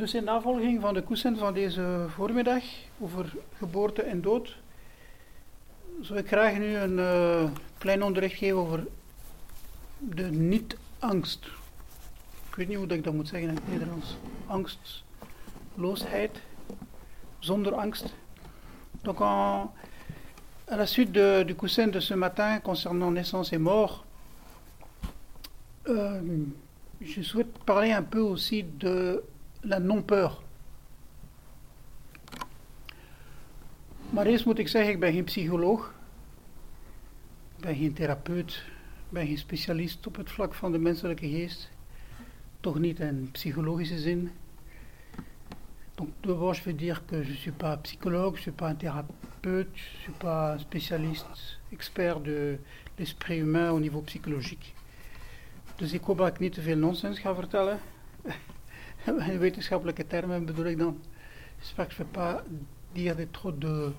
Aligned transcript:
Dus 0.00 0.14
in 0.14 0.24
navolging 0.24 0.80
van 0.80 0.94
de 0.94 1.02
kussen 1.02 1.36
van 1.36 1.54
deze 1.54 2.06
voormiddag 2.08 2.62
over 3.00 3.32
geboorte 3.56 4.02
en 4.02 4.20
dood, 4.20 4.56
zou 6.00 6.18
ik 6.18 6.26
graag 6.26 6.58
nu 6.58 6.76
een 6.76 6.98
uh, 6.98 7.50
klein 7.78 8.02
onderricht 8.02 8.38
geven 8.38 8.56
over 8.56 8.86
de 9.98 10.22
niet-angst. 10.22 11.46
Ik 12.48 12.54
weet 12.54 12.68
niet 12.68 12.76
hoe 12.76 12.86
ik 12.86 13.04
dat 13.04 13.14
moet 13.14 13.28
zeggen 13.28 13.48
in 13.48 13.54
het 13.54 13.68
Nederlands. 13.68 14.16
Angstloosheid, 14.46 16.40
zonder 17.38 17.74
angst. 17.74 18.14
Donc, 19.02 19.20
à 19.20 19.70
la 20.76 20.86
suite 20.86 21.10
de, 21.10 21.42
du 21.46 21.54
coussin 21.54 21.90
de 21.90 22.00
ce 22.00 22.14
matin 22.14 22.60
concernant 22.60 23.12
naissance 23.12 23.52
et 23.52 23.60
mort, 23.60 24.04
euh, 25.86 26.20
je 26.98 27.22
souhaite 27.22 27.64
parler 27.64 27.92
un 27.92 28.08
peu 28.08 28.20
aussi 28.20 28.64
de 28.78 29.22
la 29.60 29.78
non-peur. 29.78 30.38
Maar 34.10 34.26
eerst 34.26 34.44
moet 34.44 34.58
ik 34.58 34.68
zeggen, 34.68 34.92
ik 34.92 35.00
ben 35.00 35.12
geen 35.12 35.24
psycholoog. 35.24 35.94
Ik 37.56 37.64
ben 37.64 37.76
geen 37.76 37.92
therapeut. 37.92 38.52
Ik 39.06 39.10
ben 39.16 39.26
geen 39.26 39.38
specialist 39.38 40.06
op 40.06 40.16
het 40.16 40.30
vlak 40.30 40.54
van 40.54 40.72
de 40.72 40.78
menselijke 40.78 41.28
geest. 41.28 41.70
Toch 42.60 42.78
niet 42.78 43.00
in 43.00 43.28
psychologische 43.32 43.98
zin. 43.98 44.30
Donc 46.00 46.10
d'abord 46.20 46.56
je 46.56 46.62
veux 46.62 46.72
dire 46.72 47.04
que 47.04 47.22
je 47.24 47.30
ne 47.30 47.36
suis 47.36 47.56
pas 47.56 47.76
psychologue, 47.76 48.36
je 48.36 48.40
suis 48.40 48.54
pas 48.54 48.68
un 48.68 48.76
thérapeute, 48.76 49.68
je 49.74 49.96
ne 49.96 50.02
suis 50.02 50.18
pas 50.18 50.58
spécialiste, 50.58 51.58
expert 51.72 52.24
de 52.24 52.58
l'esprit 52.96 53.38
humain 53.38 53.70
au 53.70 53.78
niveau 53.78 54.02
psychologique. 54.02 54.72
Dus 55.76 55.92
ik 55.92 56.02
hoop 56.02 56.18
dat 56.18 56.28
ik 56.28 56.38
niet 56.38 56.52
te 56.52 56.62
veel 56.62 56.76
nonsens 56.76 57.18
ga 57.18 57.34
vertellen. 57.34 57.78
In 59.04 59.38
wetenschappelijke 59.38 60.06
termen 60.06 60.44
bedoel 60.44 60.64
ik 60.64 60.78
dan. 60.78 61.00
Je 61.58 61.72
ne 61.76 61.86
vais 61.88 62.06
pas 62.10 62.42
dire 62.92 63.30
trop 63.30 63.60
de, 63.60 63.92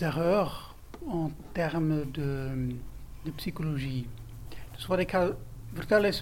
erreurs 0.00 0.74
en 1.08 1.34
termes 1.52 2.12
de, 2.12 2.76
psychologie. 3.34 4.06
Dus 4.72 4.86
wat 4.86 4.98
ik 4.98 5.10
ga 5.10 5.30
vertellen 5.72 6.08
is 6.08 6.20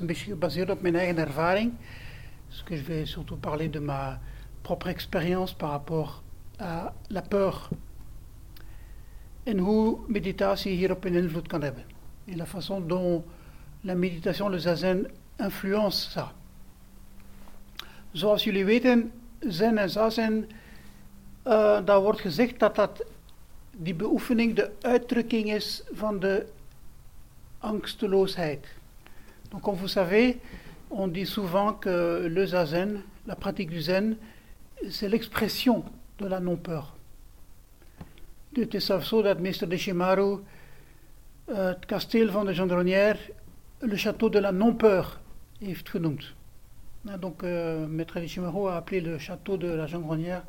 je 2.69 2.83
vais 2.83 3.11
surtout 3.11 3.41
parler 3.41 3.71
de 3.71 3.81
ma 3.81 4.21
propre 4.63 4.89
expérience 4.89 5.55
par 5.55 5.71
rapport 5.71 6.23
à 6.59 6.93
la 7.09 7.23
peur. 7.23 7.69
En 9.45 9.59
hoe 9.59 9.99
la 12.37 12.47
façon 12.47 12.81
dont 12.81 13.25
la 13.85 13.95
méditation, 13.95 14.49
le 14.49 14.59
zazen, 14.59 15.07
influence 15.39 16.11
ça. 16.11 16.33
Zoals 18.17 18.45
jullie 18.45 18.65
weten, 18.65 19.13
zen 19.39 19.79
en 19.79 19.91
zazen, 19.91 20.49
uh, 21.47 21.85
daar 21.85 22.01
wordt 22.01 22.21
gezegd 22.21 22.59
dat 22.59 22.75
dat 22.75 23.05
die 23.77 23.95
beoefening 23.95 24.55
de 24.55 24.71
uitdrukking 24.81 25.53
is 25.53 25.83
van 25.93 26.21
de 26.21 26.47
angsteloosheid. 27.59 28.67
Donc, 29.49 29.63
comme 29.63 29.79
vous 29.79 29.93
savez, 29.93 30.37
on 30.89 31.13
dit 31.13 31.29
souvent 31.29 31.79
que 31.79 32.27
le 32.31 32.47
zazen, 32.47 33.05
la 33.25 33.35
pratique 33.35 33.71
du 33.71 33.81
zen, 33.81 34.19
c'est 34.89 35.11
l'expression 35.11 35.85
de 36.17 36.29
la 36.29 36.39
non-peur. 36.39 36.95
Het 38.53 38.75
is 38.75 38.87
zelfs 38.87 39.09
zo 39.09 39.23
dat 39.23 39.39
meester 39.39 39.69
de 39.69 39.77
Shimaru 39.77 40.39
het 41.45 41.87
kasteel 41.87 42.31
van 42.31 42.47
de 42.47 42.55
Gendronnière 42.55 43.19
le 43.79 43.97
château 43.97 44.31
de 44.31 44.41
la 44.41 44.51
non-peur 44.51 45.21
heeft 45.59 45.89
genoemd. 45.89 46.36
Donc, 47.21 47.45
euh, 47.45 47.87
Maître 47.87 48.19
Nishimaru 48.19 48.69
a 48.69 48.77
appelé 48.77 49.01
le 49.01 49.19
château 49.19 49.57
de 49.57 49.69
la 49.69 49.87
Gendronnière 49.87 50.43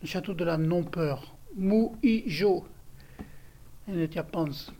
le 0.00 0.08
château 0.08 0.34
de 0.34 0.44
la 0.44 0.56
non-peur. 0.56 1.34
Mu-i-jo 1.54 2.66
in 3.86 3.98
het 3.98 4.12
Japans. 4.12 4.70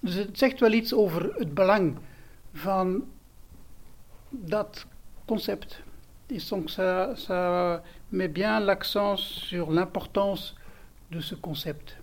Dus 0.00 0.14
het 0.14 0.38
zegt 0.38 0.60
wel 0.60 0.72
iets 0.72 0.94
over 0.94 1.34
het 1.34 1.54
belang 1.54 1.98
van 2.52 3.04
dat 4.30 4.86
concept. 5.24 5.82
Et 6.26 6.48
donc 6.48 6.70
ça, 6.70 7.14
ça 7.14 7.82
met 8.08 8.32
bien 8.32 8.60
l'accent 8.60 9.16
sur 9.16 9.70
l'importance 9.70 10.54
de 11.08 11.20
ce 11.20 11.34
concept. 11.40 11.96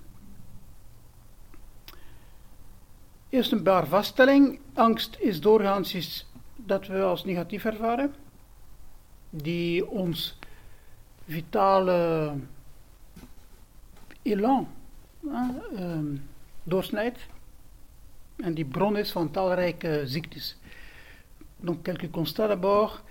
Eerst 3.29 3.51
een 3.51 3.63
paar 3.63 3.87
vaststelling. 3.87 4.59
Angst 4.73 5.17
is 5.19 5.41
doorgaans 5.41 5.95
iets 5.95 6.25
dat 6.65 6.87
we 6.87 7.01
als 7.01 7.25
negatief 7.25 7.65
ervaren, 7.65 8.13
die 9.29 9.89
ons 9.89 10.37
vitale 11.25 12.33
elan 14.21 14.67
uh, 15.23 15.97
doorsnijdt 16.63 17.19
en 18.43 18.53
die 18.53 18.65
bron 18.65 18.97
is 18.97 19.11
van 19.11 19.31
talrijke 19.31 20.01
ziektes. 20.05 20.57
Donc 21.57 21.83
quelques 21.83 22.11
constats 22.11 22.47
d'abord. 22.47 23.03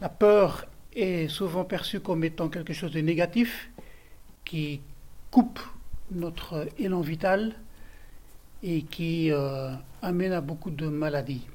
La 0.00 0.08
peur 0.08 0.66
est 0.92 1.28
souvent 1.28 1.64
perçue 1.64 2.00
comme 2.00 2.24
étant 2.24 2.48
quelque 2.48 2.72
chose 2.72 2.92
de 2.92 3.00
négatif 3.00 3.70
qui 4.44 4.80
coupe 5.30 5.60
notre 6.10 6.68
élan 6.78 7.00
vital 7.00 7.54
et 8.62 8.82
qui 8.82 9.30
euh, 9.30 9.74
amène 10.02 10.32
à 10.32 10.40
beaucoup 10.40 10.70
de 10.70 10.88
maladies. 10.88 11.46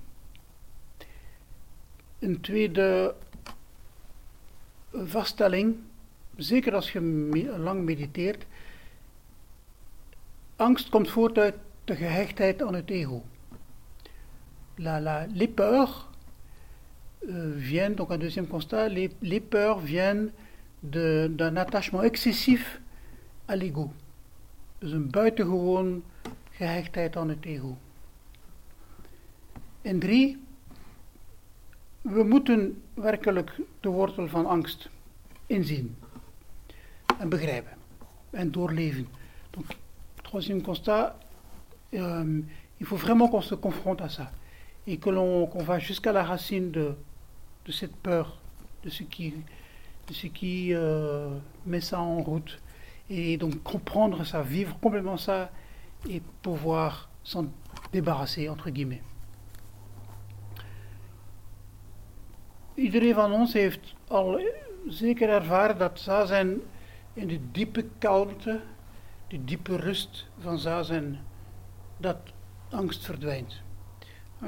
Een 2.23 2.41
tweede 2.41 3.15
vaststelling, 4.91 5.75
zeker 6.35 6.75
als 6.75 6.91
je 6.91 7.01
lang 7.57 7.83
mediteert, 7.83 8.45
angst 10.55 10.89
komt 10.89 11.09
voort 11.09 11.37
uit 11.37 11.55
de 11.83 11.95
gehechtheid 11.95 12.61
aan 12.61 12.73
het 12.73 12.89
ego. 12.89 13.23
La, 14.75 15.01
la, 15.01 15.25
les 15.33 15.49
peurs 15.49 16.09
euh, 17.27 17.57
viennent, 17.57 17.97
donc 17.97 18.11
un 18.11 18.17
deuxième 18.17 18.47
constat, 18.47 18.89
les, 18.89 19.09
les 19.19 19.41
peurs 19.41 19.79
viennent 19.79 20.31
d'un 20.79 21.57
attachement 21.57 22.03
excessif 22.03 22.81
à 23.45 23.55
l'ego. 23.55 23.91
Dus 24.79 24.91
een 24.91 25.09
buitengewoon 25.09 26.03
gehechtheid 26.51 27.15
aan 27.15 27.29
het 27.29 27.45
ego. 27.45 27.77
En 29.81 29.99
drie, 29.99 30.42
we 32.03 32.23
moeten 32.23 32.81
werkelijk 32.93 33.59
de 33.79 33.89
wortel 33.89 34.27
van 34.27 34.45
angst 34.45 34.89
inzien 35.47 35.95
en 37.19 37.29
begrijpen 37.29 37.77
en 38.29 38.51
doorleven. 38.51 39.07
Troisième 40.23 40.61
constat, 40.61 41.15
euh, 41.93 42.43
il 42.77 42.85
faut 42.85 42.99
vraiment 42.99 43.29
qu'on 43.29 43.41
se 43.41 43.55
confronte 43.55 44.01
à 44.01 44.09
ça 44.09 44.31
et 44.85 44.97
que 44.97 45.09
l'on 45.09 45.47
qu 45.47 45.63
va 45.63 45.79
jusqu'à 45.79 46.11
la 46.11 46.23
racine 46.23 46.71
de, 46.71 46.95
de 47.65 47.71
cette 47.71 47.95
peur, 47.95 48.37
de 48.81 48.89
ce 48.89 49.03
qui, 49.03 49.33
de 50.07 50.13
ce 50.13 50.27
qui 50.27 50.73
euh, 50.73 51.29
met 51.65 51.81
ça 51.81 51.99
en 51.99 52.21
route 52.21 52.59
et 53.09 53.37
donc 53.37 53.61
comprendre 53.63 54.25
ça, 54.25 54.41
vivre 54.41 54.77
complètement 54.79 55.17
ça 55.17 55.51
et 56.09 56.21
pouvoir 56.41 57.09
s'en 57.23 57.45
débarrasser, 57.91 58.49
entre 58.49 58.69
guillemets. 58.71 59.03
Iedereen 62.75 63.13
van 63.13 63.31
ons 63.31 63.53
heeft 63.53 63.93
al 64.07 64.41
zeker 64.87 65.29
ervaren 65.29 65.77
dat 65.77 65.99
zazen 65.99 66.61
in 67.13 67.27
de 67.27 67.39
diepe 67.51 67.85
kalmte, 67.97 68.61
de 69.27 69.43
diepe 69.43 69.75
rust 69.75 70.25
van 70.39 70.59
zazen, 70.59 71.19
dat 71.97 72.17
angst 72.69 73.05
verdwijnt. 73.05 73.61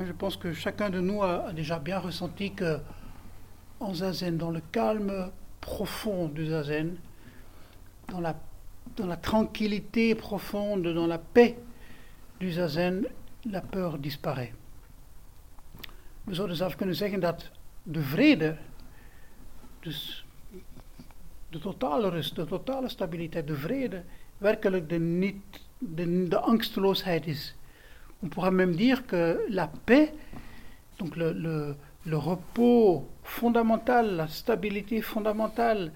Je 0.06 0.14
pense 0.14 0.38
que 0.38 0.54
chacun 0.54 0.92
de 0.92 1.02
nous 1.02 1.24
a, 1.24 1.54
déjà 1.54 1.80
bien 1.82 2.02
ressenti 2.02 2.54
que 2.54 2.80
en 3.78 3.96
zazen, 3.96 4.38
dans 4.38 4.54
le 4.54 4.62
calme 4.70 5.32
profond 5.60 6.34
du 6.34 6.46
zazen, 6.46 7.00
dans 8.06 8.22
la 8.22 8.36
dans 8.96 9.08
la 9.08 9.18
tranquillité 9.18 10.16
profonde, 10.16 10.94
dans 10.94 11.08
la 11.08 11.18
paix 11.18 11.58
du 12.40 12.52
zazen, 12.52 13.08
la 13.44 13.62
peur 13.62 13.98
disparaît. 13.98 14.54
We 16.24 16.34
zouden 16.34 16.56
zelfs 16.56 16.76
kunnen 16.76 16.96
zeggen 16.96 17.20
dat 17.20 17.52
de 17.86 18.02
vrede, 18.02 18.58
dus 19.80 20.26
de 21.50 21.60
totale 21.60 22.10
rust, 22.10 22.36
de 22.36 22.46
totale 22.46 22.90
stabiliteit, 22.90 23.48
de 23.48 23.56
vrede, 23.56 24.04
werkelijk 24.38 24.90
de, 24.90 25.00
niet, 25.00 25.36
de, 25.78 26.28
de 26.28 26.40
angsteloosheid 26.40 27.28
is. 27.28 27.56
On 28.20 28.30
pourrait 28.30 28.52
même 28.54 28.76
dire 28.76 29.06
que 29.06 29.46
la 29.50 29.70
paix, 29.86 30.12
donc 30.98 31.16
le, 31.16 31.76
repos 32.06 33.08
fondamental, 33.24 34.16
la 34.16 34.28
stabilité 34.28 35.02
fondamentale, 35.02 35.92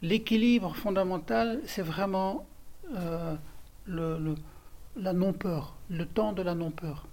l'équilibre 0.00 0.74
fondamental, 0.74 1.60
c'est 1.66 1.82
vraiment 1.82 2.46
euh, 2.94 3.36
la 3.86 5.12
non-peur, 5.12 5.74
le 5.90 6.06
temps 6.06 6.32
de 6.32 6.42
la 6.42 6.54
non-peur. 6.54 7.05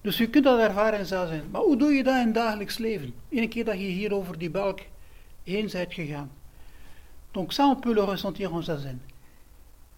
Dus 0.00 0.18
je 0.18 0.30
kunt 0.30 0.44
dat 0.44 0.58
ervaren 0.60 0.98
en 0.98 1.06
zo 1.06 1.26
zijn. 1.26 1.50
Maar 1.50 1.60
hoe 1.60 1.76
doe 1.76 1.92
je 1.92 2.02
dat 2.02 2.16
in 2.16 2.24
het 2.24 2.34
dagelijks 2.34 2.78
leven? 2.78 3.14
Eén 3.30 3.48
keer 3.48 3.64
dat 3.64 3.74
je 3.74 3.80
hier 3.80 4.14
over 4.14 4.38
die 4.38 4.50
balk 4.50 4.80
heen 5.44 5.68
bent 5.72 5.94
gegaan. 5.94 6.30
Donc 7.30 7.52
ça, 7.52 7.64
on 7.64 7.80
peut 7.80 7.94
le 7.94 8.04
ressentir 8.04 8.52
en 8.52 8.62
zazen. 8.62 9.02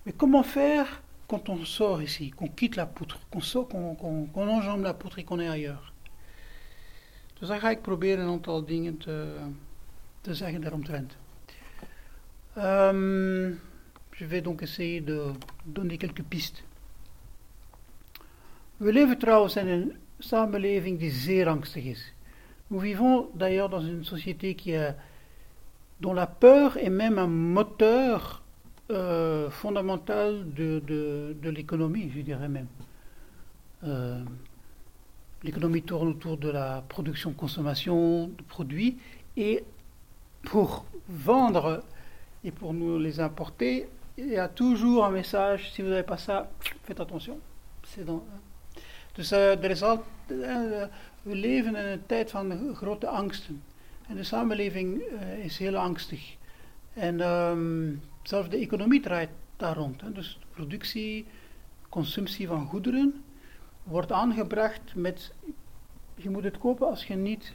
Mais 0.02 0.16
comment 0.16 0.46
faire 0.46 1.02
quand 1.26 1.49
on 1.49 1.64
sort 1.64 2.02
ici, 2.02 2.31
qu'on 2.31 2.50
quitte 2.54 2.76
la 2.76 2.87
poutre, 2.87 3.19
qu'on 3.31 3.64
qu'on 3.64 3.94
qu 3.94 4.32
qu 4.32 4.40
enjambe 4.40 4.82
la 4.82 4.94
poutre 4.94 5.19
et 5.19 5.25
qu'on 5.25 5.40
est 5.40 5.49
ailleurs? 5.49 5.93
Dus 7.38 7.48
dan 7.48 7.60
ga 7.60 7.70
ik 7.70 7.82
proberen 7.82 8.25
een 8.25 8.31
aantal 8.31 8.64
dingen 8.64 8.98
te, 8.98 9.37
te 10.20 10.34
zeggen 10.34 10.60
daaromtrent. 10.60 11.16
Um, 12.56 13.60
je 14.10 14.26
vais 14.26 14.43
donc 14.43 14.60
essayer 14.60 15.05
de 15.05 15.32
donner 15.64 15.96
quelques 15.96 16.25
pistes. 16.28 16.62
Nous 22.70 22.81
vivons 22.81 23.31
d'ailleurs 23.32 23.69
dans 23.69 23.81
une 23.81 24.02
société 24.02 24.56
dont 26.00 26.12
la 26.12 26.26
peur 26.26 26.76
est 26.79 26.90
même 26.90 27.17
un 27.17 27.29
moteur 27.29 28.43
euh, 28.90 29.50
fondamental 29.50 30.52
de 30.52 31.49
l'économie, 31.49 32.11
je 32.12 32.23
dirais 32.23 32.49
même. 32.49 32.67
Euh, 33.84 34.20
l'économie 35.44 35.82
tourne 35.82 36.08
autour 36.08 36.37
de 36.37 36.49
la 36.49 36.82
production-consommation 36.88 38.32
de 38.37 38.43
produits 38.43 38.99
et 39.37 39.62
pour 40.43 40.87
vendre 41.08 41.84
et 42.43 42.50
pour 42.50 42.75
nous 42.75 42.99
les 42.99 43.20
importer, 43.20 43.88
il 44.19 44.31
y 44.31 44.38
a 44.38 44.49
toujours 44.49 45.05
un 45.05 45.11
message, 45.11 45.70
si 45.70 45.82
vous 45.82 45.88
n'avez 45.88 46.02
pas 46.02 46.19
ça, 46.19 46.50
faites 46.82 46.99
attention. 46.99 47.38
C'est 47.84 48.05
dans, 48.05 48.25
Dus 49.12 49.32
uh, 49.32 49.64
er 49.64 49.70
is 49.70 49.82
al, 49.82 50.05
uh, 50.26 50.82
we 51.23 51.35
leven 51.35 51.76
in 51.76 51.85
een 51.85 52.06
tijd 52.06 52.31
van 52.31 52.75
grote 52.75 53.09
angsten. 53.09 53.62
En 54.09 54.17
de 54.17 54.23
samenleving 54.23 55.00
uh, 55.00 55.44
is 55.44 55.59
heel 55.59 55.76
angstig. 55.76 56.37
En 56.93 57.20
um, 57.20 58.03
zelfs 58.23 58.49
de 58.49 58.56
economie 58.56 59.00
draait 59.00 59.31
daar 59.56 59.76
rond. 59.76 60.14
Dus 60.14 60.38
productie, 60.50 61.26
consumptie 61.88 62.47
van 62.47 62.67
goederen 62.67 63.25
wordt 63.82 64.12
aangebracht 64.12 64.94
met 64.94 65.32
je 66.15 66.31
moet 66.31 66.44
het 66.44 66.58
kopen 66.58 66.88
als 66.88 67.05
je 67.05 67.15
niet 67.15 67.55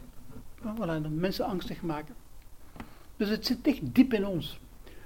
voilà, 0.59 1.09
mensen 1.09 1.45
angstig 1.45 1.81
maken. 1.81 2.15
Dus 3.17 3.29
het 3.29 3.45
zit 3.45 3.67
echt 3.67 3.95
diep 3.95 4.13
in 4.13 4.25
ons. 4.25 4.59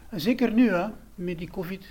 En 0.10 0.22
zeker 0.22 0.52
nu, 0.52 0.70
hè, 0.70 0.88
met 1.16 1.38
die 1.38 1.52
COVID, 1.52 1.86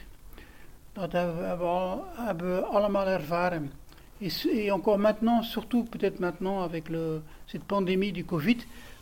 dat 0.93 1.13
hebben 1.13 2.55
we 2.55 2.65
allemaal 2.65 3.07
ervaren. 3.07 3.73
Et, 4.21 4.29
et 4.53 4.71
encore 4.71 4.99
maintenant, 4.99 5.43
surtout 5.43 5.85
peut-être 5.85 6.21
maintenant 6.21 6.63
avec 6.63 6.89
le, 6.89 7.23
cette 7.47 7.65
pandémie 7.65 8.13
du 8.13 8.25
Covid, 8.25 8.59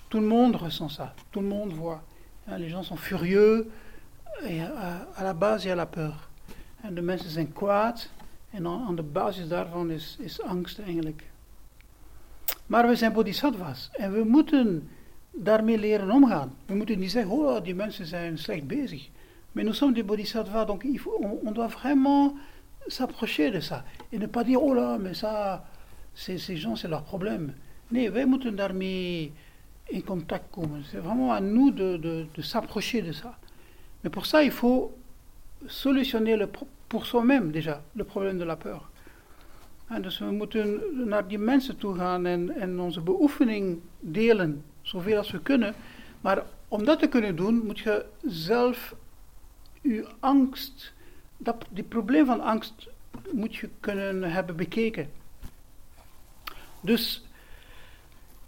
tout 0.09 0.21
le 0.21 0.27
monde 0.27 0.57
ressent 0.57 0.89
ça, 0.89 1.15
tout 1.33 1.41
le 1.41 1.49
monde 1.49 1.73
voit. 1.73 2.03
Hein, 2.47 2.59
les 2.59 2.69
gens 2.69 2.83
sont 2.83 2.97
furieux, 2.97 3.71
et 4.47 4.61
à, 4.61 5.07
à, 5.17 5.25
la 5.25 5.35
base 5.35 5.65
il 5.65 5.69
y 5.69 5.71
a 5.71 5.75
la 5.75 5.87
peur. 5.87 6.29
En 6.85 6.95
de 6.95 7.03
mensen 7.03 7.31
zijn 7.31 7.53
kwaad 7.53 8.11
en 8.51 8.67
aan 8.67 8.97
de 8.97 9.03
basis 9.03 9.49
daarvan 9.49 9.91
is, 9.91 10.17
is 10.21 10.43
angst 10.43 10.79
eigenlijk. 10.79 11.25
Maar 12.67 12.89
we 12.89 12.97
zijn 12.97 13.13
bodhisattvas 13.13 13.91
en 13.93 14.13
we 14.13 14.25
moeten 14.25 14.89
daarmee 15.31 15.79
leren 15.79 16.11
omgaan. 16.11 16.55
We 16.67 16.75
moeten 16.75 16.99
niet 16.99 17.11
zeggen, 17.11 17.33
oh 17.33 17.65
die 17.65 17.75
mensen 17.75 18.07
zijn 18.07 18.39
slecht 18.39 18.67
bezig. 18.67 19.09
Mais 19.53 19.65
nous 19.65 19.77
sommes 19.77 19.97
des 19.97 20.05
bodhisattvas, 20.05 20.67
donc 20.67 20.83
il 20.85 20.99
faut, 20.99 21.25
on, 21.25 21.39
on 21.45 21.53
doit 21.53 21.71
vraiment 21.71 22.35
s'approcher 22.89 23.51
de 23.51 23.61
ça 23.61 23.85
et 24.13 24.19
ne 24.19 24.27
pas 24.27 24.45
dire 24.45 24.63
oh 24.63 24.75
là, 24.75 24.99
mais 24.99 25.15
ça, 25.15 25.65
ces 26.15 26.57
gens, 26.57 26.77
c'est 26.77 26.89
leur 26.89 27.05
problème. 27.05 27.55
Daarmee 27.91 29.33
in 29.93 30.01
contact. 30.03 30.55
C'est 30.91 30.99
vraiment 30.99 31.33
à 31.33 31.41
nous 31.41 31.71
de, 31.71 31.97
de, 31.97 32.43
s'approcher 32.43 33.03
de 33.03 33.13
ça. 33.13 33.37
Mais 34.03 34.11
pour 34.11 34.27
ça, 34.27 34.43
il 34.43 34.51
faut 34.51 34.93
solutionner 35.67 36.37
le, 36.37 36.49
pour 36.89 37.07
soi-même 37.07 37.51
déjà 37.51 37.83
le 37.97 38.05
problème 38.05 38.39
de 38.39 38.45
la 38.45 38.57
peur. 38.57 38.91
En 39.91 40.03
dus 40.03 40.19
we 40.19 40.31
moeten 40.31 40.81
naar 41.07 41.29
die 41.29 41.39
mensen 41.39 41.77
toe 41.77 41.95
gaan 41.97 42.27
en, 42.27 42.51
en 42.51 42.81
onze 42.81 43.01
beoefening 43.01 43.79
delen, 44.01 44.65
zoveel 44.83 45.17
als 45.17 45.31
we 45.31 45.41
kunnen. 45.41 45.75
Maar 46.21 46.43
om 46.69 46.85
dat 46.85 46.99
te 46.99 47.07
kunnen 47.07 47.37
doen, 47.37 47.67
moet 47.67 47.79
je 47.79 48.05
zelf 48.27 48.95
je 49.81 50.07
dat, 51.39 51.65
die 51.71 51.85
probleem 51.85 52.27
van 52.27 52.41
angst 52.41 52.89
moet 53.33 53.57
je 53.57 53.69
kunnen 53.81 54.33
hebben 54.33 54.57
bekeken. 54.57 55.11
Dus 56.81 57.25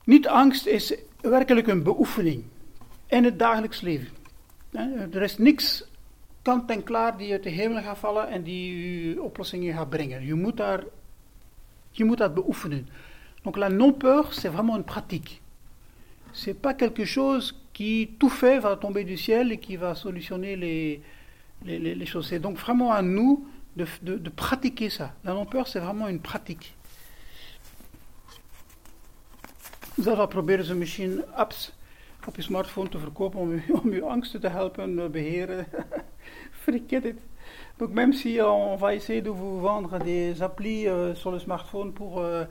niet 0.04 0.28
angst 0.28 0.66
is 0.66 0.94
werkelijk 1.20 1.66
een 1.66 1.82
beoefening 1.82 2.44
in 3.06 3.24
het 3.24 3.38
dagelijks 3.38 3.80
leven. 3.80 4.08
Er 5.12 5.22
is 5.22 5.38
niks 5.38 5.84
kant 6.42 6.70
en 6.70 6.82
klaar 6.82 7.16
die 7.16 7.32
uit 7.32 7.42
de 7.42 7.50
hemel 7.50 7.82
gaat 7.82 7.98
vallen 7.98 8.28
en 8.28 8.42
die 8.42 9.08
je 9.08 9.22
oplossingen 9.22 9.74
gaat 9.74 9.88
brengen. 9.88 10.26
Je 10.26 10.34
moet, 10.34 10.56
daar, 10.56 10.84
je 11.90 12.04
moet 12.04 12.18
dat 12.18 12.34
beoefenen. 12.34 12.88
Donc 13.42 13.56
la 13.56 13.68
non-peur, 13.68 14.32
c'est 14.32 14.52
vraiment 14.52 14.76
une 14.76 14.84
pratique. 14.84 15.40
C'est 16.32 16.60
pas 16.60 16.74
quelque 16.74 17.04
chose 17.04 17.54
qui 17.72 18.14
tout 18.18 18.32
fait 18.32 18.60
va 18.60 18.76
tomber 18.76 19.04
du 19.04 19.16
ciel 19.16 19.50
et 19.50 19.58
qui 19.58 19.76
va 19.76 19.94
solutionner 19.94 20.56
les, 20.56 21.00
les, 21.64 22.06
choses. 22.06 22.28
C'est 22.28 22.38
donc 22.38 22.56
vraiment 22.56 22.92
à 22.92 23.02
nous 23.02 23.46
de, 23.76 24.28
pratiquer 24.30 24.90
ça. 24.90 25.14
La 25.24 25.32
non-peur, 25.32 25.68
c'est 25.68 25.80
vraiment 25.80 26.08
une 26.08 26.20
pratique. 26.20 26.74
Ze 30.00 30.74
misschien 30.74 31.22
apps 31.34 31.72
op 32.26 32.36
je 32.36 32.42
smartphone 32.42 32.88
te 32.88 32.98
verkopen 32.98 33.40
om 33.40 33.62
om 33.82 34.02
angsten 34.02 34.40
te 34.40 34.48
helpen 34.48 35.10
beheren. 35.10 35.66
Forget 36.50 37.04
it. 37.04 37.18
Donc 37.76 37.90
même 37.92 38.12
si 38.12 38.40
on 38.40 38.76
va 38.76 38.94
essayer 38.94 39.22
de 39.22 39.30
vous 39.30 39.60
vendre 39.60 39.98
des 39.98 40.42
applis 40.42 40.86
sur 41.14 41.30
le 41.30 41.38
smartphone 41.38 41.92
pour, 41.92 42.20
euh, 42.20 42.44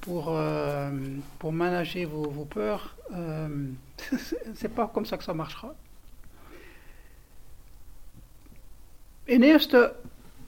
pour, 0.00 0.28
euh, 0.28 0.90
pour 1.38 1.52
manager 1.52 2.08
vos, 2.08 2.30
vos 2.30 2.44
peurs, 2.44 2.96
c'est 4.54 4.74
pas 4.74 4.86
comme 4.86 5.06
ça 5.06 5.16
que 5.16 5.24
ça 5.24 5.34
marchera. 5.34 5.74
Een 9.24 9.42
eerste 9.42 9.94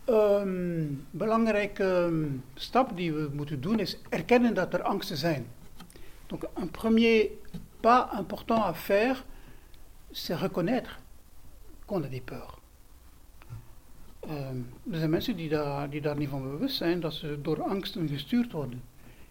um, 0.09 1.07
belangrijke 1.11 2.13
stap 2.55 2.97
die 2.97 3.13
we 3.13 3.31
moeten 3.33 3.61
doen 3.61 3.79
is 3.79 3.99
erkennen 4.09 4.55
dat 4.55 4.75
er 4.75 4.83
angsten 4.83 5.17
zijn. 5.17 5.47
Donc 6.27 6.45
un 6.59 6.71
premier 6.71 7.31
pas 7.81 8.09
important 8.19 8.59
à 8.59 8.75
faire, 8.75 9.25
c'est 10.11 10.41
reconnaître 10.41 11.01
qu'on 11.87 12.05
a 12.05 12.09
des 12.09 12.21
peurs. 12.21 12.59
Um, 14.29 14.67
er 14.91 14.99
zijn 14.99 15.11
mensen 15.11 15.37
die 15.37 15.49
daar, 15.49 15.91
die 15.91 16.01
daar 16.01 16.17
niet 16.17 16.29
van 16.29 16.43
bewust 16.43 16.77
zijn 16.77 17.01
dat 17.01 17.15
ze 17.15 17.39
door 17.43 17.63
angsten 17.63 18.09
gestuurd 18.09 18.53
worden. 18.53 18.83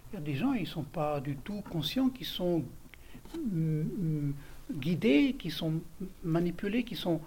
Il 0.10 0.18
y 0.18 0.22
a 0.22 0.26
des 0.26 0.40
gens, 0.40 0.60
ils 0.60 0.70
sont 0.70 0.92
pas 0.92 1.24
du 1.24 1.38
tout 1.44 1.64
conscients, 1.70 2.14
qui 2.14 2.26
sont 2.26 2.64
mm, 3.52 4.34
guidés, 4.80 5.36
qui 5.38 5.52
sont 5.52 5.82
manipulés, 6.22 6.84
qui 6.84 6.96
sont 6.96 7.22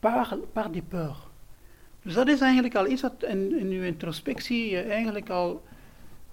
par, 0.00 0.38
par 0.52 0.70
die 0.70 0.82
peur. 0.82 1.16
Dus 2.02 2.14
dat 2.14 2.28
is 2.28 2.40
eigenlijk 2.40 2.74
al 2.74 2.86
iets 2.86 3.02
wat 3.02 3.22
in, 3.22 3.58
in 3.58 3.66
uw 3.66 3.82
introspectie 3.82 4.70
je 4.70 4.80
eigenlijk 4.80 5.30
al, 5.30 5.62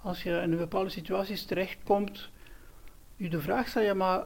als 0.01 0.23
je 0.23 0.29
in 0.29 0.51
een 0.51 0.57
bepaalde 0.57 0.89
situaties 0.89 1.45
terechtkomt, 1.45 2.29
u 3.17 3.27
de 3.27 3.41
vraag 3.41 3.67
stelt, 3.67 3.85
ja 3.85 3.93
maar 3.93 4.25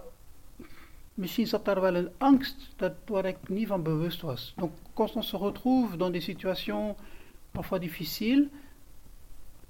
misschien 1.13 1.47
zat 1.47 1.65
daar 1.65 1.81
wel 1.81 1.95
een 1.95 2.09
angst 2.17 2.73
dat, 2.75 2.93
waar 3.05 3.25
ik 3.25 3.49
niet 3.49 3.67
van 3.67 3.83
bewust 3.83 4.21
was. 4.21 4.53
Donc 4.55 4.71
quand 4.93 5.15
on 5.15 5.23
se 5.23 5.37
retrouve 5.37 5.97
dans 5.97 6.11
des 6.11 6.23
situations 6.23 6.95
parfois 7.51 7.79
difficiles, 7.79 8.49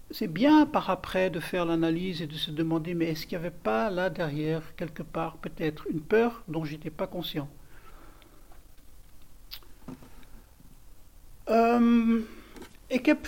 c'est 0.10 0.34
bien 0.34 0.66
par 0.66 0.90
après 0.90 1.30
de 1.30 1.40
faire 1.40 1.66
l'analyse 1.66 2.22
et 2.22 2.28
de 2.28 2.38
se 2.38 2.52
demander 2.52 2.96
mais 2.96 3.10
est-ce 3.10 3.26
qu'il 3.26 3.38
n'y 3.38 3.46
avait 3.46 3.60
pas 3.64 3.90
là 3.90 4.10
derrière 4.10 4.76
quelque 4.76 5.04
part 5.04 5.38
peut-être 5.38 5.88
une 5.90 6.02
peur 6.02 6.44
dont 6.48 6.66
j'étais 6.66 6.90
pas 6.90 7.08
conscient? 7.08 7.48
Um, 11.50 12.28
ik 12.88 13.06
heb 13.06 13.28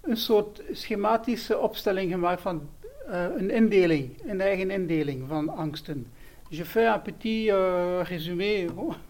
een 0.00 0.16
soort 0.16 0.62
schematische 0.72 1.58
opstelling 1.58 2.12
gemaakt 2.12 2.40
van 2.40 2.68
uh, 3.08 3.24
een 3.36 3.50
indeling, 3.50 4.22
een 4.26 4.40
eigen 4.40 4.70
indeling 4.70 5.28
van 5.28 5.48
angsten. 5.48 6.06
Je 6.48 6.64
fais 6.64 6.94
un 6.94 7.02
petit 7.02 7.46
uh, 7.46 8.02
résumé 8.02 8.66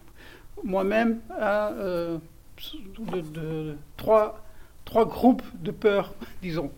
moi-même 0.61 1.21
uh, 1.29 1.67
de, 3.11 3.31
de, 3.31 3.75
trois, 3.95 4.31
trois 4.83 5.09
groupes 5.09 5.45
de 5.61 5.73
peur, 5.73 6.11
disons. 6.39 6.71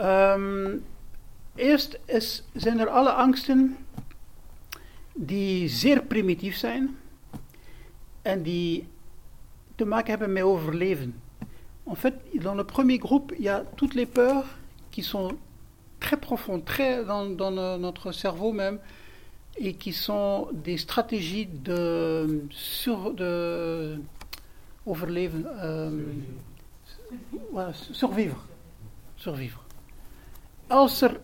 Um, 0.00 0.84
eerst 1.54 1.98
is, 2.04 2.44
zijn 2.52 2.78
er 2.78 2.88
alle 2.88 3.12
angsten 3.12 3.76
die 5.14 5.68
zeer 5.68 6.02
primitief 6.02 6.56
zijn 6.56 6.96
en 8.22 8.42
die 8.42 8.86
te 9.78 9.84
maken 9.84 10.10
hebben 10.10 10.32
met 10.32 10.42
overleven. 10.42 11.14
En 11.84 11.96
fait, 11.96 12.14
dans 12.42 12.56
le 12.56 12.64
premier 12.64 12.98
groupe, 12.98 13.32
il 13.38 13.44
y 13.44 13.48
a 13.48 13.64
toutes 13.76 13.94
les 13.94 14.06
peurs 14.06 14.44
qui 14.90 15.02
sont 15.02 15.36
très 16.00 16.16
profondes, 16.16 16.64
très 16.64 17.04
dans, 17.04 17.78
notre 17.78 18.12
cerveau 18.12 18.52
même, 18.52 18.78
et 19.56 19.74
qui 19.74 19.92
sont 19.92 20.48
des 20.52 20.76
stratégies 20.78 21.48
de, 21.62 22.44
sur, 22.50 23.14
de 23.14 23.98
overleven, 24.84 25.46
euh, 25.46 25.90
survivre. 27.92 28.44
survivre. 29.16 29.60
Als 30.66 31.02
er, 31.02 31.20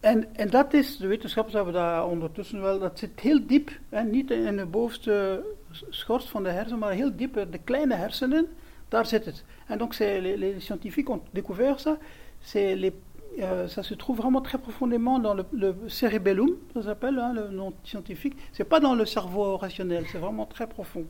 en, 0.00 0.34
en 0.34 0.50
dat 0.50 0.72
is, 0.74 0.96
de 0.96 1.06
wetenschappers 1.06 1.54
hebben 1.54 1.72
daar 1.72 2.06
ondertussen 2.06 2.62
wel, 2.62 2.78
dat 2.78 2.98
zit 2.98 3.20
heel 3.20 3.46
diep, 3.46 3.70
en 3.88 4.10
niet 4.10 4.30
in 4.30 4.56
de 4.56 4.66
bovenste 4.66 5.44
schors 5.88 6.28
van 6.28 6.42
de 6.42 6.50
hersenen, 6.50 6.78
maar 6.78 6.92
heel 6.92 7.16
diep, 7.16 7.46
de 7.50 7.58
kleine 7.64 7.94
hersenen, 7.94 8.46
daar 8.88 9.06
zit 9.06 9.24
het. 9.24 9.44
En 9.68 9.78
donc 9.78 9.98
les, 9.98 10.36
les 10.36 10.64
scientifiques 10.64 11.10
ont 11.10 11.22
découvert 11.32 11.80
ça, 11.80 11.98
c'est 12.40 12.74
les 12.76 12.92
euh, 13.38 13.66
ça 13.66 13.82
se 13.82 13.94
trouve 13.94 14.18
vraiment 14.18 14.42
très 14.42 14.58
profondément 14.58 15.18
dans 15.18 15.34
le, 15.34 15.44
le 15.52 15.74
cérébellum, 15.88 16.50
ça 16.74 16.82
s'appelle, 16.82 17.18
hein, 17.18 17.32
le 17.32 17.48
nom 17.48 17.72
scientifique. 17.82 18.36
C'est 18.52 18.64
pas 18.64 18.80
dans 18.80 18.94
le 18.94 19.06
cerveau 19.06 19.56
rationnel, 19.56 20.04
c'est 20.12 20.18
vraiment 20.18 20.44
très 20.46 20.66
profond. 20.66 21.06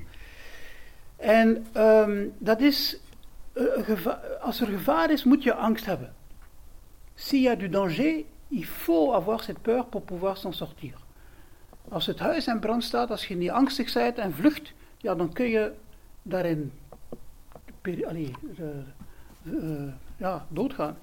En 1.24 1.56
um, 1.76 2.32
dat 2.38 2.60
is, 2.60 3.00
uh, 3.56 4.06
als 4.40 4.60
er 4.60 4.66
gevaar 4.66 5.10
is, 5.10 5.24
moet 5.24 5.42
je 5.42 5.54
angst 5.54 5.86
hebben. 5.86 6.14
S'il 7.14 7.42
y 7.42 7.48
a 7.48 7.56
du 7.56 7.68
danger, 7.68 8.26
il 8.48 8.64
faut 8.64 9.12
avoir 9.12 9.42
cette 9.42 9.60
peur 9.60 9.86
pour 9.86 10.02
pouvoir 10.02 10.36
s'en 10.36 10.52
sortir. 10.52 11.01
Als 11.88 12.06
het 12.06 12.18
huis 12.18 12.46
in 12.46 12.60
brand 12.60 12.84
staat, 12.84 13.10
als 13.10 13.26
je 13.26 13.36
niet 13.36 13.50
angstig 13.50 13.92
bent 13.92 14.18
en 14.18 14.32
vlucht, 14.32 14.72
ja, 14.96 15.14
dan 15.14 15.32
kun 15.32 15.48
je 15.48 15.72
daarin 16.22 16.72
allee, 17.82 18.30
uh, 18.60 19.54
uh, 19.54 19.92
ja, 20.16 20.46
doodgaan. 20.48 20.96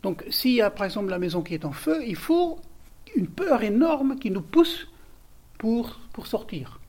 Donc, 0.00 0.24
s'il 0.28 0.54
y 0.54 0.62
a 0.62 0.70
par 0.70 0.86
exemple 0.86 1.10
la 1.10 1.18
maison 1.18 1.42
qui 1.42 1.54
est 1.54 1.64
en 1.64 1.72
feu, 1.72 2.04
il 2.04 2.16
faut 2.16 2.60
une 3.14 3.28
peur 3.28 3.62
énorme 3.62 4.18
qui 4.18 4.30
nous 4.30 4.42
pousse 4.42 4.86
pour, 5.56 5.98
pour 6.12 6.26
sortir. 6.26 6.80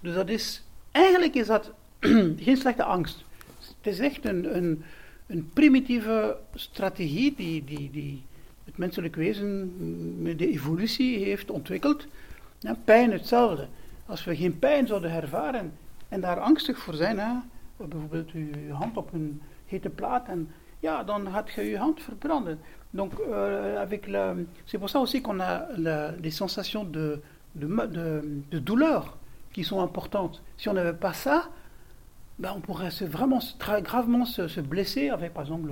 Dus 0.00 0.14
dat 0.14 0.28
is, 0.28 0.62
eigenlijk 0.92 1.34
is 1.34 1.46
dat 1.46 1.72
geen 2.46 2.56
slechte 2.56 2.84
angst. 2.84 3.24
Het 3.58 3.92
is 3.92 3.98
echt 3.98 4.24
een, 4.24 4.56
een, 4.56 4.84
een 5.26 5.50
primitieve 5.52 6.36
strategie 6.54 7.34
die, 7.36 7.64
die, 7.64 7.90
die 7.90 8.22
het 8.64 8.78
menselijk 8.78 9.16
wezen 9.16 9.72
met 10.22 10.38
de 10.38 10.48
evolutie 10.48 11.24
heeft 11.24 11.50
ontwikkeld. 11.50 12.06
Ja, 12.62 12.74
pijn 12.84 13.12
hetzelfde. 13.12 13.68
Als 14.06 14.24
we 14.24 14.36
geen 14.36 14.58
pijn 14.58 14.86
zouden 14.86 15.10
ervaren 15.10 15.72
en 16.08 16.20
daar 16.20 16.40
angstig 16.40 16.78
voor 16.78 16.94
zijn, 16.94 17.18
hè, 17.18 17.32
bijvoorbeeld 17.76 18.30
uw 18.30 18.70
hand 18.70 18.96
op 18.96 19.12
een 19.12 19.42
hete 19.66 19.88
plaat 19.88 20.28
en 20.28 20.50
ja, 20.80 21.04
dan 21.04 21.26
had 21.26 21.50
je 21.50 21.62
je 21.62 21.78
hand 21.78 22.02
verbranden. 22.02 22.58
Donc, 22.90 23.12
euh, 23.18 23.80
avec 23.80 24.08
c'est 24.64 24.78
pour 24.78 24.90
ça 24.90 25.00
aussi 25.00 25.20
qu'on 25.20 25.40
a 25.40 25.66
la, 25.76 26.12
les 26.20 26.36
sensations 26.36 26.84
de, 26.84 27.20
de, 27.52 27.66
de, 27.66 28.42
de, 28.50 28.58
douleur 28.58 29.16
qui 29.52 29.64
sont 29.64 29.80
importantes. 29.80 30.42
Si 30.56 30.68
on 30.68 30.74
n'avait 30.74 30.98
pas 30.98 31.12
ça, 31.12 31.48
ben 32.38 32.52
on 32.56 32.60
pourrait 32.60 32.90
se, 32.90 33.04
vraiment 33.04 33.40
très 33.58 33.82
gravement 33.82 34.24
se, 34.24 34.48
se, 34.48 34.60
blesser 34.60 35.10
avec, 35.10 35.32
par 35.32 35.42
exemple, 35.42 35.70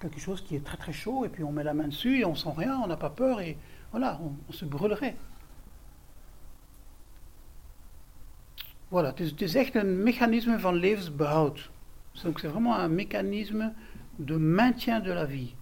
quelque 0.00 0.20
chose 0.20 0.42
qui 0.42 0.56
est 0.56 0.64
très 0.64 0.76
très 0.76 0.92
chaud, 0.92 1.24
et 1.24 1.28
puis 1.28 1.44
on 1.44 1.52
met 1.52 1.64
la 1.64 1.74
main 1.74 1.88
dessus 1.88 2.18
et 2.18 2.24
on 2.24 2.34
sent 2.34 2.52
rien, 2.56 2.80
on 2.84 2.86
n'a 2.86 2.96
pas 2.96 3.10
peur, 3.10 3.40
et 3.40 3.56
voilà, 3.90 4.18
on, 4.22 4.32
on 4.48 4.52
se 4.52 4.64
brûlerait. 4.64 5.16
Voilà, 8.90 9.14
is, 9.14 9.30
het 9.30 9.40
is 9.40 9.54
echt 9.54 9.74
een 9.74 10.02
mechanisme 10.02 10.58
van 10.58 10.74
levensbehoud. 10.74 11.70
Donc 12.22 12.40
c'est 12.40 12.50
vraiment 12.50 12.76
un 12.76 12.88
mécanisme 12.88 13.72
de 14.16 14.38
maintien 14.38 15.00
de 15.00 15.12
la 15.12 15.26
vie. 15.26 15.54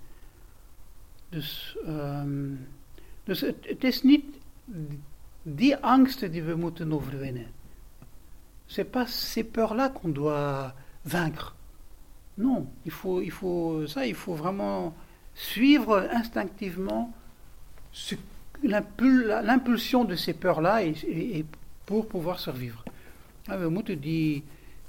Dus, 1.28 1.76
um, 1.86 2.66
dus 3.24 3.40
het, 3.40 3.56
het, 3.60 3.84
is 3.84 4.02
niet 4.02 4.24
die 5.42 5.76
angsten 5.76 6.30
die 6.30 6.42
we 6.42 6.54
moeten 6.54 6.92
overwinnen. 6.92 7.46
C'est 8.66 8.90
pas 8.90 9.32
ces 9.32 9.44
peurs-là 9.44 9.88
qu'on 9.88 10.12
doit 10.12 10.74
vaincre. 11.02 11.54
Non, 12.34 12.66
il 12.84 12.90
faut, 12.90 13.20
il 13.20 13.32
faut, 13.32 13.86
ça, 13.86 14.06
il 14.06 14.14
faut 14.14 14.34
vraiment 14.34 14.94
suivre 15.34 16.08
instinctivement 16.12 17.12
l'impulsion 18.62 20.04
de 20.04 20.14
ces 20.16 20.34
peurs-là 20.34 20.82
et, 20.82 20.94
et, 21.06 21.38
et, 21.38 21.46
pour 21.84 22.06
pouvoir 22.06 22.38
survivre. 22.38 22.84
We 23.56 23.68
moeten 23.68 24.00
die, 24.00 24.44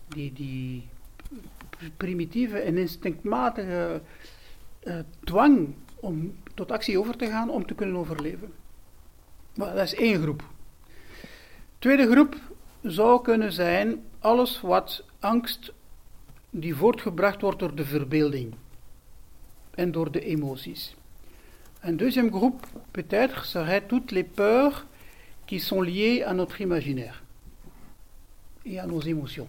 die, 0.07 0.33
die 0.33 0.89
primitieve 1.97 2.59
en 2.59 2.77
instinctmatige 2.77 4.01
uh, 4.83 4.99
dwang 5.23 5.73
om 5.95 6.35
tot 6.53 6.71
actie 6.71 6.99
over 6.99 7.17
te 7.17 7.25
gaan 7.25 7.49
om 7.49 7.65
te 7.65 7.73
kunnen 7.73 7.95
overleven. 7.95 8.53
Maar 9.55 9.75
dat 9.75 9.83
is 9.83 9.95
één 9.95 10.21
groep. 10.21 10.43
Tweede 11.79 12.11
groep 12.11 12.35
zou 12.81 13.21
kunnen 13.21 13.51
zijn 13.51 14.03
alles 14.19 14.61
wat 14.61 15.05
angst 15.19 15.73
die 16.49 16.75
voortgebracht 16.75 17.41
wordt 17.41 17.59
door 17.59 17.75
de 17.75 17.85
verbeelding 17.85 18.53
en 19.71 19.91
door 19.91 20.11
de 20.11 20.21
emoties. 20.21 20.95
Un 21.85 21.95
deuxième 21.95 22.31
groupe, 22.31 22.67
peut-être, 22.91 23.45
serait 23.45 23.87
toutes 23.87 24.11
les 24.11 24.25
peurs 24.25 24.85
qui 25.45 25.59
sont 25.59 25.85
liées 25.85 26.25
à 26.25 26.33
notre 26.33 26.61
imaginaire 26.61 27.23
et 28.65 28.79
à 28.79 28.85
nos 28.85 29.05
émotions. 29.05 29.47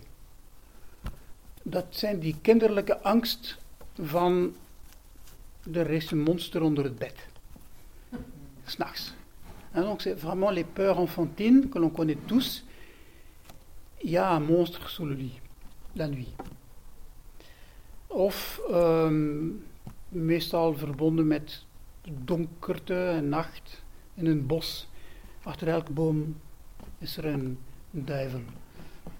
dat 1.63 1.87
zijn 1.91 2.19
die 2.19 2.37
kinderlijke 2.41 3.03
angst 3.03 3.59
van 4.01 4.55
er 5.73 5.91
is 5.91 6.11
een 6.11 6.21
monster 6.23 6.63
onder 6.63 6.85
het 6.85 6.99
bed. 6.99 7.27
S'nachts. 8.65 9.15
En 9.73 9.83
donc 9.83 10.01
c'est 10.01 10.21
vraiment 10.21 10.51
les 10.51 10.67
peurs 10.73 10.99
enfantines 10.99 11.69
que 11.69 11.79
l'on 11.79 11.91
connaît 11.91 12.27
tous. 12.27 12.65
Il 14.03 14.11
y 14.11 14.17
a 14.17 14.31
un 14.31 14.41
monstre 14.41 14.89
sous 14.89 15.09
le 15.09 15.15
lit, 15.15 15.41
la 15.93 16.09
nuit. 16.09 16.35
Of 18.07 18.61
um, 18.71 19.65
meestal 20.09 20.75
verbonden 20.75 21.27
met 21.27 21.65
donkerte 22.25 23.09
en 23.09 23.29
nacht 23.29 23.83
in 24.15 24.27
een 24.27 24.47
bos. 24.47 24.89
Achter 25.43 25.69
elke 25.69 25.93
boom 25.93 26.37
is 26.99 27.17
er 27.17 27.25
een 27.25 27.59
duivel. 27.91 28.43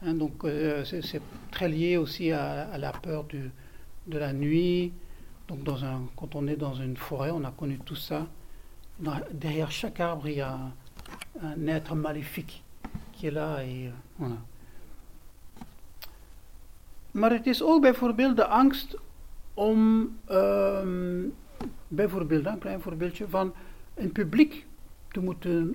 Hein, 0.03 0.15
donc 0.15 0.45
euh, 0.45 0.85
c'est 0.85 1.21
très 1.51 1.69
lié 1.69 1.97
aussi 1.99 2.33
à, 2.33 2.79
la 2.79 2.93
peur 2.93 3.25
de 3.25 4.19
la 4.19 4.33
nuit. 4.33 4.93
Donc 5.49 5.65
quand 6.17 6.35
on 6.35 6.47
est 6.47 6.57
dans 6.57 6.75
une 6.75 6.97
forêt, 6.97 7.31
on 7.31 7.45
a 7.45 7.51
connu 7.51 7.79
tout 7.85 7.97
ça. 7.97 8.27
Derrière 9.33 9.71
chaque 9.71 10.01
arbre, 10.01 10.29
il 10.29 10.37
y 10.37 10.41
a 10.41 10.59
un, 11.43 11.67
être 11.67 11.95
maléfique 11.95 12.63
qui 13.13 13.27
est 13.27 13.31
là. 13.31 13.65
Et, 13.65 13.91
euh, 14.23 14.27
is 17.47 17.63
ook 17.63 17.83
bijvoorbeeld 17.83 18.37
de 18.37 18.47
angst 18.47 18.97
om, 19.55 20.11
bijvoorbeeld, 21.89 22.47
een 22.47 22.59
klein 22.59 22.81
voorbeeldje, 22.81 23.27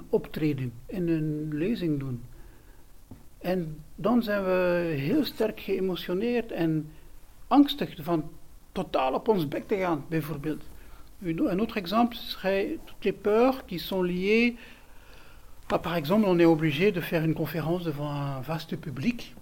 optreden, 0.09 0.73
in 0.85 1.07
een 1.07 1.49
lezing 1.53 1.99
doen. 1.99 2.21
En 3.45 3.83
dan 3.95 4.23
zijn 4.23 4.43
we 4.43 4.93
heel 4.97 5.25
sterk 5.25 5.59
geëmotioneerd 5.59 6.51
en 6.51 6.89
angstig 7.47 7.95
van 8.01 8.29
totaal 8.71 9.13
op 9.13 9.27
ons 9.27 9.47
bek 9.47 9.67
te 9.67 9.75
gaan, 9.77 10.05
bijvoorbeeld. 10.09 10.63
Un 11.21 11.59
autre 11.59 11.79
exemple 11.79 12.15
serait 12.15 12.77
toutes 12.85 13.03
les 13.03 13.13
peurs 13.13 13.65
qui 13.65 13.79
sont 13.79 14.05
liées 14.05 14.55
à, 15.71 15.79
par 15.79 15.95
exemple, 15.95 16.25
on 16.27 16.39
est 16.39 16.45
obligé 16.45 16.91
de 16.91 17.01
faire 17.01 17.23
une 17.23 17.33
conférence 17.33 17.83
devant 17.83 18.09
un 18.09 18.41
vaste 18.41 18.75
public 18.75 19.35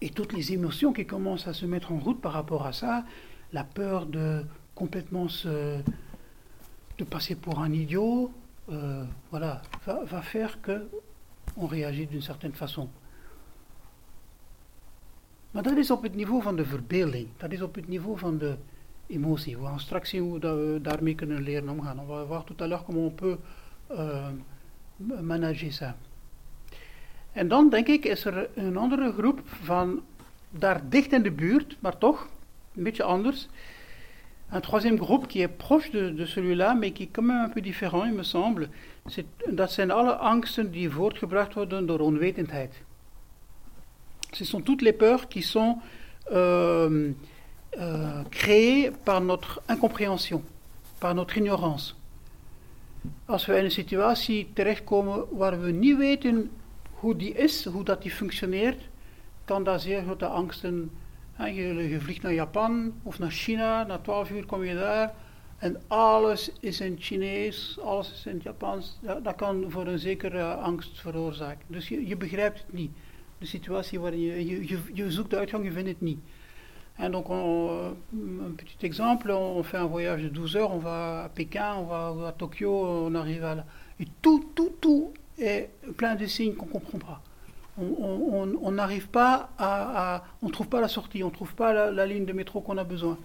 et 0.00 0.10
toutes 0.10 0.32
les 0.32 0.52
émotions 0.52 0.92
qui 0.92 1.06
commencent 1.06 1.48
à 1.48 1.54
se 1.54 1.66
mettre 1.66 1.92
en 1.92 1.98
route 1.98 2.20
par 2.20 2.32
rapport 2.32 2.66
à 2.66 2.72
ça, 2.72 3.04
la 3.52 3.64
peur 3.64 4.06
de 4.06 4.44
complètement 4.74 5.26
de 6.98 7.04
passer 7.04 7.34
pour 7.34 7.58
un 7.58 7.72
idiot, 7.72 8.30
euh, 8.70 9.04
voilà, 9.30 9.62
va 9.86 10.22
faire 10.22 10.60
que 10.60 10.88
on 11.56 11.66
réagit 11.66 12.06
d'une 12.06 12.22
certaine 12.22 12.54
façon. 12.54 12.88
Maar 15.50 15.62
dat 15.62 15.76
is 15.76 15.90
op 15.90 16.02
het 16.02 16.14
niveau 16.14 16.42
van 16.42 16.56
de 16.56 16.64
verbeelding. 16.64 17.28
Dat 17.36 17.52
is 17.52 17.62
op 17.62 17.74
het 17.74 17.88
niveau 17.88 18.18
van 18.18 18.38
de 18.38 18.56
emotie. 19.06 19.56
We 19.56 19.64
gaan 19.64 19.80
straks 19.80 20.10
zien 20.10 20.22
hoe 20.22 20.38
dat 20.38 20.56
we 20.56 20.78
daarmee 20.82 21.14
kunnen 21.14 21.42
leren 21.42 21.68
omgaan. 21.68 22.00
On 22.00 22.06
va 22.06 22.24
voir 22.24 22.44
tout 22.44 22.60
à 22.62 22.66
l'heure 22.66 22.84
comment 22.84 23.06
on 23.10 23.14
peut 23.14 23.38
uh, 23.90 24.28
manager 25.20 25.72
ça. 25.72 25.96
En 27.32 27.48
dan 27.48 27.70
denk 27.70 27.86
ik 27.86 28.04
is 28.04 28.24
er 28.24 28.48
een 28.54 28.76
andere 28.76 29.12
groep 29.12 29.40
van 29.44 30.02
daar 30.50 30.88
dicht 30.88 31.12
in 31.12 31.22
de 31.22 31.30
buurt, 31.30 31.76
maar 31.80 31.98
toch 31.98 32.28
een 32.74 32.82
beetje 32.82 33.02
anders. 33.02 33.48
Un 34.52 34.60
troisième 34.60 34.98
groupe 34.98 35.26
qui 35.26 35.42
est 35.42 35.56
proche 35.56 35.90
de, 35.90 36.14
de 36.14 36.26
celui-là, 36.26 36.74
mais 36.74 36.92
qui 36.92 37.02
est 37.02 37.12
quand 37.12 37.26
même 37.26 37.44
un 37.44 37.48
peu 37.48 37.60
différent, 37.60 38.04
il 38.04 38.14
me 38.14 38.22
semble. 38.22 38.68
Dat 39.48 39.72
zijn 39.72 39.90
alle 39.90 40.14
angsten 40.14 40.70
die 40.70 40.90
voortgebracht 40.90 41.54
worden 41.54 41.86
door 41.86 42.00
onwetendheid. 42.00 42.82
Ce 44.30 44.44
sont 44.44 44.64
toutes 44.64 44.82
les 44.82 44.96
peurs 44.96 45.28
qui 45.28 45.42
sont 45.42 45.80
euh, 46.30 47.14
euh, 47.78 48.22
créée 48.30 48.90
par 49.04 49.20
notre 49.20 49.62
incompréhension, 49.66 50.42
par 50.98 51.14
notre 51.14 51.36
ignorance. 51.36 51.94
Als 53.24 53.46
we 53.46 53.56
in 53.56 53.64
een 53.64 53.70
situatie 53.70 54.50
terechtkomen 54.52 55.24
waar 55.30 55.60
we 55.60 55.70
niet 55.70 55.96
weten 55.96 56.50
hoe 56.90 57.16
die 57.16 57.32
is, 57.32 57.64
hoe 57.64 57.84
dat 57.84 58.02
die 58.02 58.10
functioneert, 58.10 58.80
kan 59.44 59.64
dat 59.64 59.80
zeer 59.80 60.02
grote 60.02 60.26
angsten. 60.26 60.90
Je, 61.38 61.96
vliegt 62.00 62.22
naar 62.22 62.32
Japan 62.32 62.92
of 63.02 63.18
naar 63.18 63.30
China, 63.30 63.84
na 63.84 63.98
12 63.98 64.30
uur 64.30 64.46
kom 64.46 64.64
je 64.64 64.74
daar 64.74 65.14
en 65.58 65.82
alles 65.86 66.50
is 66.60 66.80
in 66.80 66.96
Chinees, 66.98 67.78
alles 67.80 68.12
is 68.12 68.26
in 68.26 68.34
het 68.34 68.42
Japans. 68.42 68.98
Dat, 69.00 69.24
dat 69.24 69.34
kan 69.34 69.64
voor 69.68 69.86
een 69.86 69.98
zekere 69.98 70.54
angst 70.54 71.00
veroorzaken. 71.00 71.64
Dus 71.66 71.88
je, 71.88 72.06
je 72.06 72.16
begrijpt 72.16 72.58
het 72.58 72.72
niet. 72.72 72.90
De 73.38 73.46
situatie 73.46 74.00
waarin 74.00 74.20
je, 74.20 74.46
je, 74.46 74.68
je, 74.68 74.78
je 74.92 75.10
zoekt 75.10 75.30
de 75.30 75.36
uitgang, 75.36 75.64
je 75.64 75.72
vindt 75.72 75.88
het 75.88 76.00
niet. 76.00 76.18
Donc, 77.10 77.28
on, 77.28 77.96
un 78.12 78.54
petit 78.56 78.82
exemple, 78.82 79.30
on 79.30 79.62
fait 79.62 79.76
un 79.76 79.88
voyage 79.88 80.22
de 80.22 80.30
12 80.30 80.56
heures, 80.56 80.72
on 80.72 80.78
va 80.78 81.24
à 81.24 81.28
Pékin, 81.28 81.74
on 81.76 81.84
va 81.84 82.28
à 82.28 82.32
Tokyo, 82.32 82.70
on 83.06 83.14
arrive 83.14 83.44
à 83.44 83.54
là. 83.54 83.64
Et 84.00 84.06
tout, 84.22 84.50
tout, 84.54 84.72
tout 84.80 85.12
est 85.38 85.70
plein 85.96 86.14
de 86.14 86.26
signes 86.26 86.54
qu'on 86.54 86.66
ne 86.66 86.70
comprend 86.70 86.98
pas. 86.98 87.20
On 87.78 88.70
n'arrive 88.72 89.08
pas 89.08 89.50
à, 89.58 90.14
à, 90.14 90.24
On 90.40 90.46
ne 90.46 90.52
trouve 90.52 90.68
pas 90.68 90.80
la 90.80 90.88
sortie, 90.88 91.22
on 91.22 91.26
ne 91.26 91.32
trouve 91.32 91.54
pas 91.54 91.74
la, 91.74 91.90
la 91.90 92.06
ligne 92.06 92.24
de 92.24 92.32
métro 92.32 92.62
qu'on 92.62 92.78
a 92.78 92.84
besoin. 92.84 93.18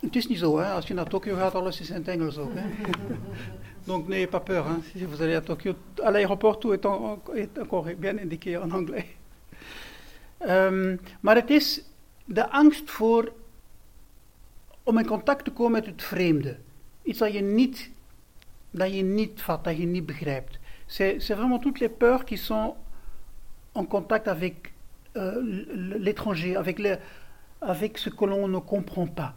Het 0.00 0.16
is 0.16 0.26
niet 0.26 0.38
zo, 0.38 0.58
hè. 0.58 0.72
Als 0.72 0.86
je 0.86 0.94
naar 0.94 1.08
Tokio 1.08 1.36
gaat, 1.36 1.54
alles 1.54 1.80
is 1.80 1.90
in 1.90 1.94
het 1.96 2.08
Engels 2.08 2.38
ook, 2.38 2.50
hè. 2.54 2.70
Donc 3.84 4.08
n'ayez 4.08 4.28
pas 4.28 4.42
peur, 4.42 4.64
hein. 4.66 4.82
Si 4.96 5.04
vous 5.04 5.20
allez 5.20 5.36
à 5.36 5.40
Tokio, 5.40 5.74
à 6.02 6.10
l'aéroport, 6.10 6.58
tout 6.58 6.72
est, 6.72 6.84
en, 6.84 7.20
est 7.34 7.58
encore 7.58 7.94
bien 7.98 8.18
indiqué 8.18 8.56
en 8.56 8.70
anglais. 8.70 9.06
Um, 10.48 11.00
maar 11.20 11.34
het 11.34 11.50
is 11.50 11.82
de 12.24 12.50
angst 12.50 12.90
voor 12.90 13.32
om 14.82 14.98
in 14.98 15.06
contact 15.06 15.44
te 15.44 15.50
komen 15.50 15.72
met 15.72 15.86
het 15.86 16.02
vreemde. 16.02 16.56
Iets 17.02 17.18
dat 17.18 17.32
je 17.32 17.40
niet, 17.40 17.90
dat 18.70 18.94
je 18.94 19.02
niet 19.02 19.42
vat, 19.42 19.64
dat 19.64 19.76
je 19.76 19.86
niet 19.86 20.06
begrijpt. 20.06 20.58
C'est 20.86 21.36
vraiment 21.36 21.62
toutes 21.62 21.80
les 21.80 21.96
peurs 21.98 22.24
qui 22.24 22.36
sont 22.36 22.74
en 23.72 23.86
contact 23.86 24.28
avec 24.28 24.72
euh, 25.16 25.34
l'étranger, 25.98 26.56
avec, 26.56 26.78
le, 26.78 26.98
avec 27.60 27.98
ce 27.98 28.10
que 28.10 28.26
l'on 28.26 28.48
ne 28.48 28.60
comprend 28.60 29.06
pas. 29.06 29.34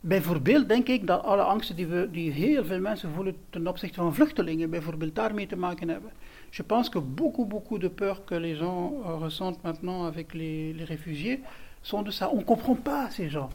Bijvoorbeeld 0.00 0.68
denk 0.68 0.88
ik 0.88 1.06
dat 1.06 1.22
alle 1.22 1.42
angsten 1.42 1.76
die, 1.76 1.86
we, 1.86 2.08
die 2.10 2.30
heel 2.30 2.64
veel 2.64 2.80
mensen 2.80 3.12
voelen 3.12 3.36
ten 3.50 3.66
opzichte 3.66 4.00
van 4.00 4.14
vluchtelingen, 4.14 4.70
bijvoorbeeld 4.70 5.14
daarmee 5.14 5.46
te 5.46 5.56
maken 5.56 5.88
hebben. 5.88 6.10
Je 6.50 6.62
pense 6.62 6.90
que 6.90 7.00
beaucoup, 7.00 7.48
beaucoup 7.48 7.80
de 7.80 7.90
peurs 7.90 8.24
que 8.24 8.40
les 8.40 8.56
gens 8.58 8.92
euh, 9.04 9.18
ressentent 9.18 9.62
maintenant 9.62 10.06
avec 10.06 10.32
les, 10.32 10.72
les, 10.72 10.84
réfugiés 10.84 11.40
sont 11.82 12.02
de 12.02 12.10
ça. 12.10 12.28
On 12.28 12.36
ne 12.36 12.44
comprend 12.44 12.82
pas 12.82 13.10
ces 13.10 13.28
gens. 13.28 13.50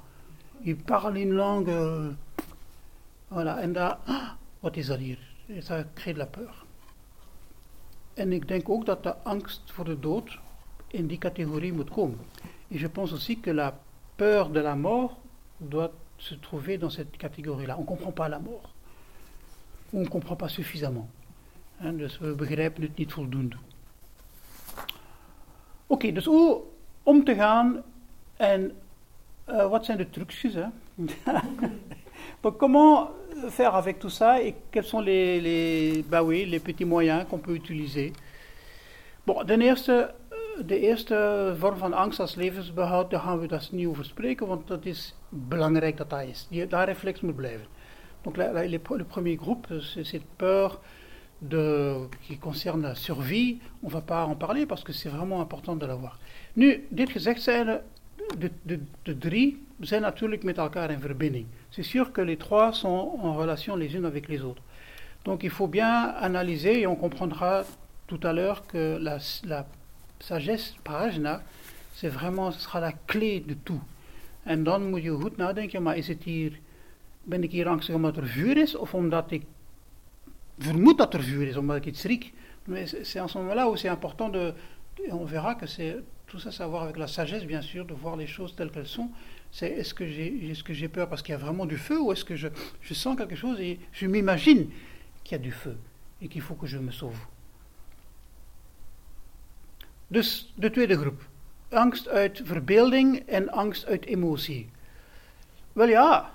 Ils 0.64 0.76
parlent 0.76 1.18
une 1.18 1.34
langue. 1.34 1.70
Euh, 1.70 2.12
voilà, 3.30 3.62
en 3.64 3.74
daar, 3.74 4.00
ah, 4.06 4.36
wat 4.60 4.78
is 4.78 4.88
dat 4.88 5.00
hier? 5.00 5.18
Ça 5.60 5.84
crée 5.94 6.14
de 6.14 6.18
la 6.18 6.26
peur. 6.26 6.66
En 8.14 8.32
ik 8.32 8.48
denk 8.48 8.70
ook 8.70 8.86
dat 8.86 9.04
de 9.04 9.16
angst 9.24 9.62
voor 9.72 9.86
de 9.86 10.00
dood 10.00 10.40
in 10.88 11.08
die 11.08 11.18
catégorie 11.18 11.74
moet 11.74 11.90
komen. 11.90 12.20
Et 12.68 12.80
je 12.80 12.90
pense 12.90 13.14
aussi 13.14 13.40
que 13.40 13.54
la 13.54 13.80
peur 14.16 14.50
de 14.50 14.62
la 14.62 14.76
mort 14.76 15.18
doit 15.58 15.92
se 16.22 16.36
trouver 16.36 16.78
dans 16.78 16.92
cette 16.92 17.18
catégorie-là. 17.18 17.76
On 17.78 17.82
ne 17.82 17.86
comprend 17.86 18.12
pas 18.12 18.30
la 18.30 18.40
mort. 18.40 18.70
Ou 19.92 20.00
on 20.00 20.02
ne 20.02 20.08
comprend 20.08 20.36
pas 20.36 20.50
suffisamment. 20.50 21.10
Hein, 21.80 21.98
dus 21.98 22.20
we 22.20 22.36
begrijpen 22.36 22.82
het 22.82 22.98
niet 22.98 23.12
voldoende. 23.12 23.56
Oké, 24.76 24.86
okay, 25.88 26.12
dus 26.12 26.26
hoe 26.26 26.62
om 27.04 27.24
te 27.24 27.36
gaan 27.36 27.84
en 28.38 28.72
uh, 29.50 29.70
wat 29.70 29.86
zijn 29.86 29.98
de 29.98 30.10
trucjes 30.10 30.54
hè? 30.54 30.66
Donc 32.42 32.58
comment 32.58 33.10
faire 33.50 33.76
avec 33.76 34.00
tout 34.00 34.14
ça 34.14 34.42
et 34.42 34.56
quels 34.70 34.86
sont 34.86 35.04
les, 35.04 35.42
les, 35.42 36.04
bah 36.04 36.24
oui, 36.24 36.46
les 36.46 36.60
petits 36.60 36.86
moyens 36.86 37.26
qu'on 37.28 37.40
peut 37.40 37.56
utiliser? 37.56 38.14
Bon, 39.26 39.44
de 39.44 39.58
eerste, 39.62 39.92
de 40.66 40.80
eerste 40.80 41.54
vorm 41.58 41.78
van 41.78 41.94
angst 41.94 42.20
als 42.20 42.36
levensbehoud, 42.36 43.10
daar 43.10 43.20
gaan 43.20 43.40
we 43.40 43.48
dus 43.48 43.72
niet 43.72 43.88
over 43.88 44.06
spreken, 44.06 44.48
want 44.48 44.68
dat 44.68 44.86
is 44.86 45.16
belangrijk 45.30 45.98
dat 45.98 46.10
dat 46.10 46.22
is. 46.22 46.48
Die, 46.50 46.68
dat 46.68 46.86
reflex 46.86 47.22
moet 47.22 47.36
blijven. 47.36 47.66
Donc 48.22 48.36
la, 48.36 48.52
la, 48.52 48.62
le, 48.62 48.80
premier 48.80 49.38
groupe, 49.38 49.68
c'est 49.80 50.06
cette 50.06 50.26
peur 50.36 50.80
de, 51.40 52.08
qui 52.22 52.38
concerne 52.38 52.82
la 52.82 52.96
survie, 52.96 53.60
on 53.82 53.88
ne 53.88 53.92
va 53.92 54.02
pas 54.02 54.26
en 54.26 54.36
parler 54.36 54.66
parce 54.66 54.84
que 54.84 54.94
c'est 54.94 55.10
vraiment 55.10 55.42
important 55.42 55.76
de 55.76 55.86
l'avoir. 55.86 56.20
Nu, 56.54 56.88
dit 56.90 57.10
gezegd 57.10 57.42
zijnde, 57.42 57.82
de, 58.38 58.52
de, 58.62 58.80
de 59.04 59.18
drie 59.18 59.64
zijn 59.80 60.02
natuurlijk 60.02 60.44
met 60.44 60.58
elkaar 60.58 60.92
in 60.92 61.00
verbinding. 61.00 61.46
C'est 61.70 61.86
sûr 61.86 62.12
que 62.12 62.22
les 62.22 62.38
trois 62.38 62.72
sont 62.74 63.20
en 63.22 63.36
relation 63.36 63.76
les 63.78 63.94
unes 63.94 64.06
avec 64.06 64.28
les 64.28 64.42
autres. 64.42 64.64
Donc 65.24 65.44
il 65.44 65.50
faut 65.50 65.70
bien 65.70 66.16
analyser 66.20 66.80
et 66.82 66.88
on 66.88 66.96
comprendra 66.96 67.64
tout 68.06 68.20
à 68.24 68.34
l'heure 68.34 68.66
que 68.68 68.98
la, 69.00 69.18
la 69.44 69.66
sagesse 70.22 70.76
prajna, 70.84 71.44
c'est 71.94 72.10
vraiment, 72.10 72.52
ce 72.52 72.60
sera 72.60 72.80
la 72.80 72.92
clé 72.92 73.40
de 73.40 73.54
tout. 73.54 73.82
En 74.46 74.64
dan 74.64 74.90
moet 74.90 75.04
je 75.04 75.12
goed 75.12 75.38
nadenken, 75.38 75.84
maar 75.84 75.98
is 75.98 76.08
het 76.08 76.24
hier, 76.24 76.60
ben 77.24 77.50
c'est 83.04 83.20
en 83.20 83.28
ce 83.28 83.38
moment-là 83.38 83.70
où 83.70 83.76
c'est 83.76 83.90
important 83.90 84.30
de, 84.30 84.54
on 85.10 85.26
verra 85.26 85.56
que 85.56 85.66
c'est 85.66 85.98
tout 86.28 86.40
ça, 86.40 86.68
voir 86.68 86.84
avec 86.84 86.98
la 86.98 87.08
sagesse, 87.08 87.46
bien 87.46 87.62
sûr, 87.62 87.86
de 87.86 87.94
voir 87.94 88.16
les 88.16 88.28
choses 88.28 88.56
telles 88.56 88.72
qu'elles 88.72 88.88
sont. 88.88 89.10
C'est 89.52 89.68
est-ce 89.68 89.94
que 89.94 90.06
j'ai 90.06 90.54
que 90.64 90.74
j'ai 90.74 90.88
peur 90.88 91.10
parce 91.10 91.22
qu'il 91.22 91.34
y 91.34 91.36
a 91.36 91.38
vraiment 91.38 91.66
du 91.66 91.78
feu 91.78 92.00
ou 92.00 92.12
est-ce 92.14 92.24
que 92.24 92.36
je 92.36 92.94
sens 92.94 93.18
quelque 93.18 93.36
chose 93.36 93.60
et 93.60 93.80
je 93.92 94.08
m'imagine 94.08 94.70
qu'il 95.24 95.34
y 95.34 95.36
a 95.36 95.44
du 95.44 95.52
feu 95.52 95.78
et 96.22 96.30
qu'il 96.30 96.42
faut 96.42 96.56
que 96.56 96.68
je 96.68 96.78
me 96.78 96.92
sauve? 96.92 97.20
Dus 100.12 100.52
de 100.56 100.70
tweede 100.70 100.98
groep. 100.98 101.22
Angst 101.70 102.08
uit 102.08 102.42
verbeelding 102.44 103.20
en 103.20 103.50
angst 103.50 103.86
uit 103.86 104.06
emotie. 104.06 104.70
Wel 105.74 105.88
ja, 105.88 106.32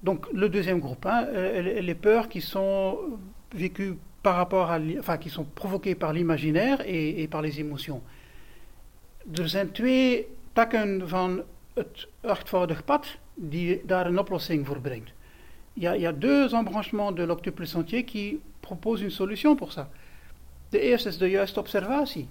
donc 0.00 0.26
le 0.32 0.48
deuxième 0.48 0.80
groupe, 0.80 1.06
hein, 1.06 1.26
euh, 1.28 1.80
les 1.80 1.94
peurs 1.94 2.28
qui 2.28 2.40
sont 2.40 2.98
vécues 3.54 3.98
par 4.22 4.34
rapport 4.34 4.70
à, 4.70 4.78
enfin, 4.98 5.16
qui 5.16 5.30
sont 5.30 5.44
provoquées 5.54 5.94
par 5.94 6.12
l'imaginaire 6.12 6.80
et, 6.86 7.22
et, 7.22 7.28
par 7.28 7.40
les 7.40 7.60
émotions. 7.60 8.02
Er 9.34 9.48
zijn 9.48 9.72
twee 9.72 10.26
takken 10.52 11.08
van 11.08 11.42
het 11.74 12.08
achtvoudig 12.20 12.84
pad 12.84 13.06
die 13.34 13.82
daar 13.86 14.06
een 14.06 14.18
oplossing 14.18 14.66
voor 14.66 14.80
brengt. 14.80 15.12
Il 15.74 15.82
y 15.82 15.86
a, 15.86 15.94
il 15.94 16.00
y 16.00 16.06
a 16.06 16.12
deux 16.12 16.52
embranchements 16.52 17.14
de 17.14 17.26
l'octuple 17.26 17.66
sentier 17.66 18.04
qui 18.04 18.40
proposent 18.60 19.02
une 19.02 19.10
solution 19.10 19.54
pour 19.56 19.72
ça. 19.72 19.88
De 20.68 20.80
eerste 20.80 21.08
is 21.08 21.18
de 21.18 21.28
juiste 21.28 21.58
observatie. 21.58 22.28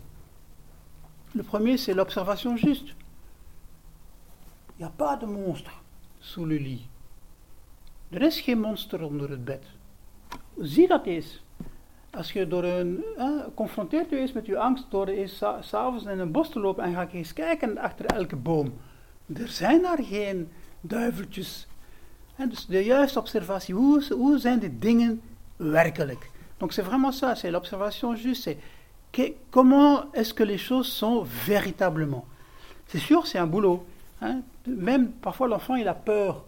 Le 1.33 1.43
premier, 1.43 1.77
c'est 1.77 1.93
l'observation 1.93 2.55
juste. 2.57 2.95
Il 4.77 4.83
n'y 4.83 4.85
a 4.85 4.93
pas 4.97 5.17
de 5.17 5.25
monstre 5.25 5.71
sous 6.19 6.45
le 6.45 6.57
lit. 6.57 6.87
Er 8.11 8.21
is 8.21 8.39
geen 8.39 8.59
monster 8.59 9.03
onder 9.03 9.29
het 9.29 9.45
bed. 9.45 9.63
Zie 10.57 10.87
dat 10.87 11.05
eens. 11.05 11.43
Als 12.11 12.31
je 12.31 12.47
door 12.47 12.63
een, 12.63 13.03
confronteert 13.55 14.11
eens 14.11 14.33
met 14.33 14.45
uw 14.45 14.57
angst 14.57 14.85
door 14.89 15.07
eens 15.07 15.43
s'avonds 15.59 16.05
in 16.05 16.19
een 16.19 16.31
bos 16.31 16.49
te 16.49 16.59
lopen 16.59 16.83
en 16.83 16.93
ga 16.93 17.01
ik 17.01 17.13
eens 17.13 17.33
kijken 17.33 17.77
achter 17.77 18.05
elke 18.05 18.35
boom. 18.35 18.73
Er 19.33 19.47
zijn 19.47 19.81
daar 19.81 20.03
geen 20.03 20.51
duiveltjes. 20.81 21.67
Dus 22.49 22.65
de 22.65 22.83
juiste 22.83 23.19
observatie, 23.19 23.75
hoe, 23.75 24.13
hoe 24.13 24.37
zijn 24.37 24.59
die 24.59 24.79
dingen 24.79 25.21
werkelijk? 25.55 26.29
Donc 26.57 26.71
c'est 26.71 26.85
vraiment 26.85 27.13
ça, 27.13 27.35
c'est 27.35 27.51
l'observation 27.51 28.15
juste, 28.15 28.55
comment 29.51 30.11
est-ce 30.13 30.33
que 30.33 30.43
les 30.43 30.57
choses 30.57 30.87
sont 30.87 31.23
véritablement? 31.23 32.25
C'est 32.87 32.99
sûr, 32.99 33.27
c'est 33.27 33.37
un 33.37 33.47
boulot. 33.47 33.85
Hein? 34.21 34.41
Même 34.65 35.11
parfois 35.11 35.47
l'enfant 35.47 35.75
a 35.75 35.93
peur 35.93 36.45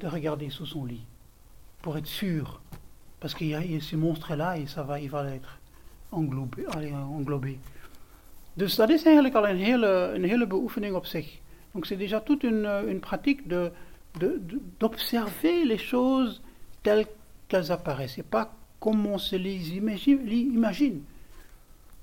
de 0.00 0.06
regarder 0.06 0.50
sous 0.50 0.66
son 0.66 0.84
lit 0.84 1.04
pour 1.82 1.96
être 1.96 2.06
sûr 2.06 2.60
Parce 3.20 3.34
qu'il 3.34 3.48
y 3.48 3.54
a 3.54 3.62
ce 3.80 3.96
monstre-là 3.96 4.58
et 4.58 4.66
ça 4.66 4.82
va, 4.82 5.00
il 5.00 5.08
va 5.08 5.26
être 5.34 5.58
englobé. 6.10 6.66
Englobé. 6.94 7.58
C'est 11.84 11.96
déjà 11.96 12.20
toute 12.20 12.42
une, 12.42 13.00
pratique 13.00 13.46
de, 13.46 13.70
d'observer 14.80 15.64
les 15.64 15.78
choses 15.78 16.42
telles 16.82 17.06
qu'elles 17.48 17.70
apparaissent. 17.70 18.18
Et 18.18 18.22
pas 18.22 18.52
comme 18.80 19.06
on 19.06 19.18
se 19.18 19.36
les 19.36 19.76
imagine. 19.76 21.02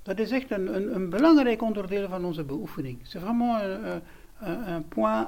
Dat 0.04 0.20
is 0.20 0.32
echt 0.32 0.52
een, 0.52 0.76
een, 0.76 0.96
een, 0.96 1.10
belangrijk 1.10 1.62
onderdeel 1.62 2.10
van 2.10 2.26
onze 2.26 2.44
beoefening. 2.44 3.00
C'est 3.04 3.24
vraiment 3.24 3.62
un, 3.62 4.02
un, 4.42 4.68
un 4.68 4.88
point 4.88 5.28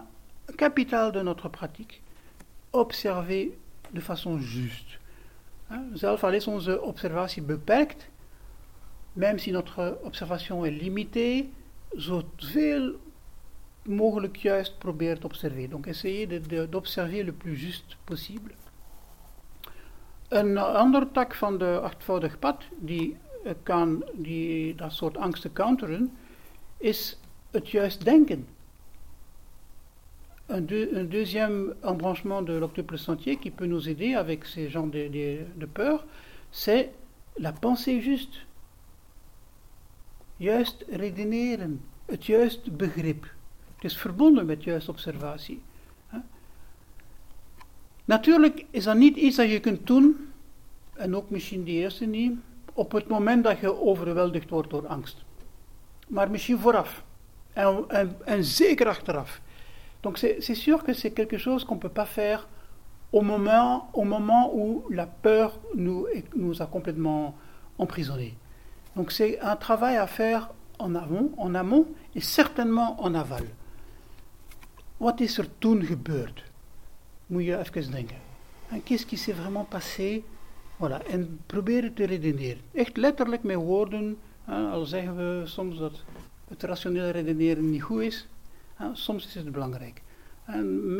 capital 0.56 1.12
de 1.12 1.22
notre 1.22 1.50
pratique. 1.50 2.00
Observer 2.70 3.48
de 3.92 4.02
façon 4.02 4.40
juste. 4.40 4.98
Zelf 5.94 6.24
al 6.24 6.34
is 6.34 6.48
onze 6.48 6.82
observatie 6.82 7.42
beperkt, 7.42 8.10
même 9.14 9.40
si 9.40 9.52
notre 9.52 9.98
observation 10.04 10.66
est 10.66 10.82
limitée, 10.82 11.54
zoveel 11.96 13.00
mogelijk 13.82 14.36
juist 14.36 14.78
probeert 14.78 15.20
te 15.20 15.26
observeren. 15.26 15.70
Donc 15.70 15.86
essayer 15.86 16.42
d'observer 16.70 17.24
le 17.24 17.32
plus 17.32 17.62
juste 17.62 17.96
possible. 18.04 18.52
Een 20.28 20.58
andere 20.58 21.12
tak 21.12 21.36
van 21.36 21.58
de 21.58 21.80
achtvoudig 21.80 22.40
pad 22.40 22.64
die, 22.78 23.18
kan 23.64 24.04
die 24.14 24.76
dat 24.76 24.94
soort 24.94 25.18
angsten 25.18 25.54
counteren, 25.54 26.12
is 26.78 27.20
het 27.52 27.70
juist 27.70 28.06
denken. 28.06 28.48
Un, 30.48 31.10
deuxième 31.10 31.74
embranchement 31.82 32.46
de 32.46 32.54
l'octuple 32.60 32.98
sentier 32.98 33.38
qui 33.38 33.52
peut 33.52 33.68
nous 33.68 33.90
aider 33.90 34.16
avec 34.16 34.46
ces 34.46 34.70
genres 34.70 34.92
de, 34.92 35.10
de, 35.10 35.46
de 35.58 35.66
peur, 35.66 36.06
c'est 36.50 36.90
la 37.34 37.52
pensée 37.52 38.02
juste. 38.02 38.46
Juist 40.38 40.86
redeneren, 40.90 41.82
het 42.06 42.26
juist 42.26 42.78
begrip. 42.78 43.24
Het 43.76 43.84
is 43.84 43.98
verbonden 43.98 44.46
met 44.46 44.64
juist 44.64 44.90
observatie. 44.90 45.62
Natuurlijk 48.06 48.66
is 48.70 48.84
dat 48.84 48.98
niet 48.98 49.18
iets 49.18 49.36
dat 49.36 49.50
je 49.50 49.60
kunt 49.60 49.88
doen, 49.88 50.30
en 50.94 51.16
ook 51.16 51.30
misschien 51.30 51.64
die 51.64 51.80
eerste 51.80 52.06
niet, 52.06 52.40
op 52.76 52.92
het 52.92 53.08
moment 53.08 53.44
dat 53.44 53.60
je 53.60 53.82
overweldigd 53.82 54.50
wordt 54.50 54.70
door 54.70 54.88
angst. 54.88 55.24
Maar 56.08 56.32
misschien 56.32 56.60
vooraf. 56.60 57.04
En, 57.54 57.86
en, 57.88 58.16
en 58.26 58.44
zeker 58.44 58.88
achteraf. 58.88 59.42
Donc 60.02 60.18
c'est 60.18 60.56
sûr 60.56 60.84
que 60.84 60.94
c'est 60.94 61.14
quelque 61.14 61.38
chose 61.38 61.66
qu'on 61.66 61.76
ne 61.76 61.80
peut 61.80 61.94
pas 61.94 62.06
faire 62.06 62.48
au 63.12 63.22
moment, 63.22 63.90
au 63.94 64.04
moment 64.04 64.52
où 64.54 64.84
la 64.90 65.08
peur 65.08 65.60
nous, 65.74 66.08
nous 66.34 66.62
a 66.62 66.66
complètement 66.66 67.36
emprisonnés. 67.78 68.38
Donc 68.96 69.12
c'est 69.12 69.40
un 69.40 69.56
travail 69.56 69.98
à 69.98 70.08
faire 70.08 70.50
en 70.78 70.96
amont, 70.96 71.32
en 71.38 71.56
amont 71.56 71.88
et 72.14 72.22
certainement 72.22 73.02
en 73.02 73.16
aval. 73.16 73.46
Is 75.18 75.38
er 75.38 75.48
toen 75.60 75.84
gebeurd? 75.84 76.44
Moet 77.28 77.46
je 77.46 77.58
even 77.58 77.92
denken. 77.92 78.18
En 78.72 78.82
qu'est-ce 78.84 79.06
qui 79.06 79.18
s'est 79.18 79.36
vraiment 79.36 79.66
passé? 79.66 80.24
Voilà. 80.78 81.02
En 81.08 81.40
te 81.94 82.06
redeneren. 82.06 82.62
Echt 82.74 82.98
letterlijk 82.98 83.44
met 83.44 83.56
woorden. 83.56 84.18
Hein, 84.46 84.72
al 84.72 84.86
zeggen 84.86 85.16
we 85.16 85.42
soms 85.46 85.78
dat 85.78 86.04
het 86.48 86.64
rationeel 86.64 87.10
redeneren 87.10 87.70
niet 87.70 87.84
goed 87.84 88.02
is. 88.02 88.28
soms 88.94 89.26
is 89.26 89.36
het 89.36 89.52
belangrijk. 89.52 90.02
En, 90.46 91.00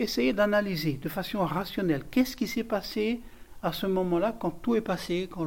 essayer 0.00 0.34
d'analyser 0.34 1.00
de 1.00 1.08
façon 1.08 1.46
rationnelle 1.46 2.02
qu'est-ce 2.10 2.36
qui 2.36 2.46
s'est 2.46 2.66
passé 2.66 3.20
à 3.62 3.72
ce 3.72 3.86
moment-là, 3.86 4.34
quand 4.38 4.60
tout 4.60 4.74
est 4.74 4.82
passé, 4.82 5.28
quand 5.30 5.46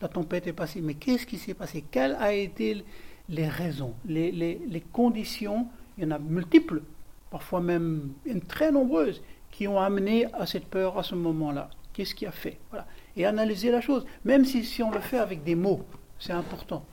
la 0.00 0.08
tempête 0.08 0.46
est 0.46 0.52
passée? 0.52 0.80
Mais 0.80 0.94
qu'est-ce 0.94 1.26
qui 1.26 1.38
s'est 1.38 1.54
passé? 1.54 1.84
Quelles 1.90 2.14
ont 2.14 2.28
été 2.28 2.84
les 3.28 3.48
raisons, 3.48 3.94
les, 4.04 4.84
conditions? 4.92 5.66
Il 5.96 6.04
y 6.04 6.06
en 6.06 6.10
a 6.10 6.18
multiples, 6.18 6.82
parfois 7.30 7.60
même 7.60 8.12
très 8.48 8.70
nombreuses, 8.70 9.22
qui 9.50 9.66
ont 9.66 9.80
amené 9.80 10.26
à 10.32 10.46
cette 10.46 10.66
peur 10.66 10.98
à 10.98 11.02
ce 11.02 11.14
moment-là. 11.14 11.70
Qu'est-ce 11.92 12.14
qui 12.14 12.26
a 12.26 12.32
fait? 12.32 12.58
Voilà. 12.70 12.86
Et 13.16 13.24
analyser 13.26 13.70
la 13.70 13.80
chose, 13.80 14.04
même 14.24 14.44
si, 14.44 14.64
si 14.64 14.82
on 14.82 14.90
le 14.90 15.00
fait 15.00 15.18
avec 15.18 15.44
des 15.44 15.54
mots, 15.54 15.84
c'est 16.18 16.32
important. 16.32 16.84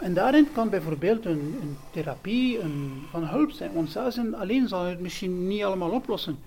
En 0.00 0.14
daarin 0.14 0.46
kan 0.52 0.68
bijvoorbeeld 0.70 1.24
een, 1.24 1.56
een 1.62 1.76
therapie 1.90 2.60
een, 2.60 3.02
van 3.10 3.24
hulp 3.24 3.50
zijn, 3.50 3.72
want 3.72 3.90
zelfs 3.90 4.18
alleen 4.32 4.68
zal 4.68 4.84
het 4.84 5.00
misschien 5.00 5.46
niet 5.48 5.64
allemaal 5.64 5.90
oplossen. 5.90 6.38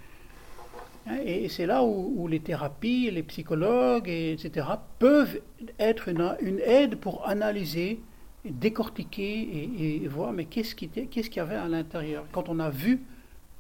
Et 1.26 1.50
c'est 1.50 1.66
là 1.66 1.84
où, 1.84 2.28
les 2.28 2.40
thérapies, 2.40 3.10
les 3.10 3.24
psychologues, 3.24 4.08
etc., 4.08 4.68
peuvent 5.00 5.42
être 5.80 6.08
une, 6.08 6.60
aide 6.60 6.96
pour 6.96 7.28
analyser, 7.28 8.00
décortiquer 8.46 10.04
et, 10.04 10.08
voir, 10.08 10.32
mais 10.32 10.46
qu'est-ce 10.46 10.76
qu'il 10.76 11.36
y 11.36 11.40
avait 11.40 11.56
à 11.56 11.68
l'intérieur. 11.68 12.24
Quand 12.32 12.50
on 12.50 12.60
a 12.60 12.70
vu, 12.70 13.02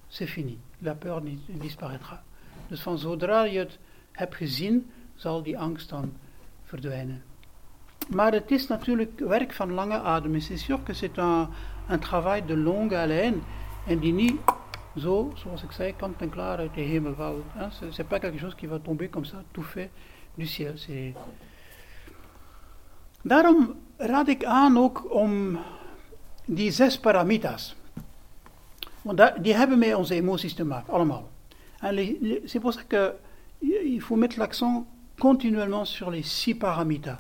c'est 0.09 0.27
fini. 0.27 0.57
La 0.83 0.93
peur 0.93 1.21
disparaîtra. 1.49 2.23
Dus 2.69 2.81
van 2.81 2.97
zodra 2.97 3.45
je 3.45 3.59
het 3.59 3.79
hebt 4.11 4.35
gezien, 4.35 4.85
zal 5.21 5.43
die 5.43 5.59
angst 5.59 5.89
dan 5.89 6.13
verdwijnen. 6.63 7.23
Maar 8.09 8.31
het 8.31 8.51
is 8.51 8.67
natuurlijk 8.67 9.19
werk 9.19 9.53
van 9.53 9.71
lange 9.71 9.99
adem. 9.99 10.39
C'est 10.39 10.57
sûr 10.57 10.83
que 10.83 10.93
c'est 10.93 11.17
un, 11.17 11.49
un 11.89 11.99
travail 11.99 12.45
de 12.45 12.57
longue 12.57 12.97
haleine 12.97 13.37
en 13.87 13.99
die 13.99 14.13
niet 14.13 14.35
zo, 14.97 15.31
zoals 15.35 15.63
ik 15.63 15.71
zei, 15.71 15.95
kant 15.95 16.21
en 16.21 16.29
klaar 16.29 16.57
uit 16.57 16.73
de 16.73 16.81
hemel 16.81 17.15
vallen. 17.15 17.43
C'est 17.89 18.07
pas 18.07 18.19
quelque 18.19 18.39
chose 18.39 18.55
qui 18.55 18.67
va 18.67 18.79
tomber 18.79 19.09
comme 19.09 19.25
ça, 19.25 19.43
tout 19.51 19.65
fait 19.65 19.89
du 20.35 20.45
ciel. 20.45 20.73
Daarom 23.21 23.75
raad 23.97 24.27
ik 24.27 24.45
aan 24.45 24.77
ook 24.77 25.13
om 25.13 25.59
die 26.45 26.71
zes 26.71 26.99
paramitas. 26.99 27.75
Want 29.01 29.43
die 29.43 29.53
hebben 29.53 29.79
met 29.79 29.95
onze 29.95 30.13
emoties 30.13 30.53
te 30.53 30.65
maken, 30.65 30.93
allemaal. 30.93 31.29
C'est 32.45 32.59
pour 32.61 32.73
ça 32.73 32.83
que 32.87 33.13
il 33.59 34.01
faut 34.01 34.19
mettre 34.19 34.39
l'accent 34.39 34.85
continuellement 35.21 35.85
sur 35.85 36.09
les 36.09 36.23
six 36.23 36.55
paramitas. 36.55 37.19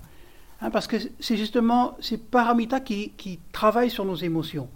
Hein, 0.59 0.71
parce 0.71 0.87
que 0.87 0.97
c'est 1.19 1.37
justement 1.37 1.95
ces 1.99 2.17
paramitas 2.17 2.79
qui, 2.79 3.11
qui 3.15 3.39
travaillent 3.51 3.91
sur 3.91 4.05
nos 4.05 4.15
émotions. 4.15 4.69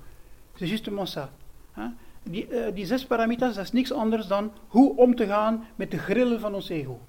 C'est 0.59 0.67
justement 0.67 1.07
ça. 1.07 1.31
Hein. 1.75 1.93
Die, 2.25 2.45
uh, 2.51 2.71
die 2.73 2.85
zes 2.85 3.03
paramitas, 3.05 3.55
dat 3.55 3.65
is 3.65 3.73
niks 3.73 3.91
anders 3.91 4.27
dan 4.27 4.51
hoe 4.73 4.95
om 4.97 5.15
te 5.15 5.25
gaan 5.25 5.65
met 5.75 5.91
de 5.91 5.97
grillen 5.97 6.39
van 6.39 6.53
ons 6.53 6.69
ego. 6.69 6.99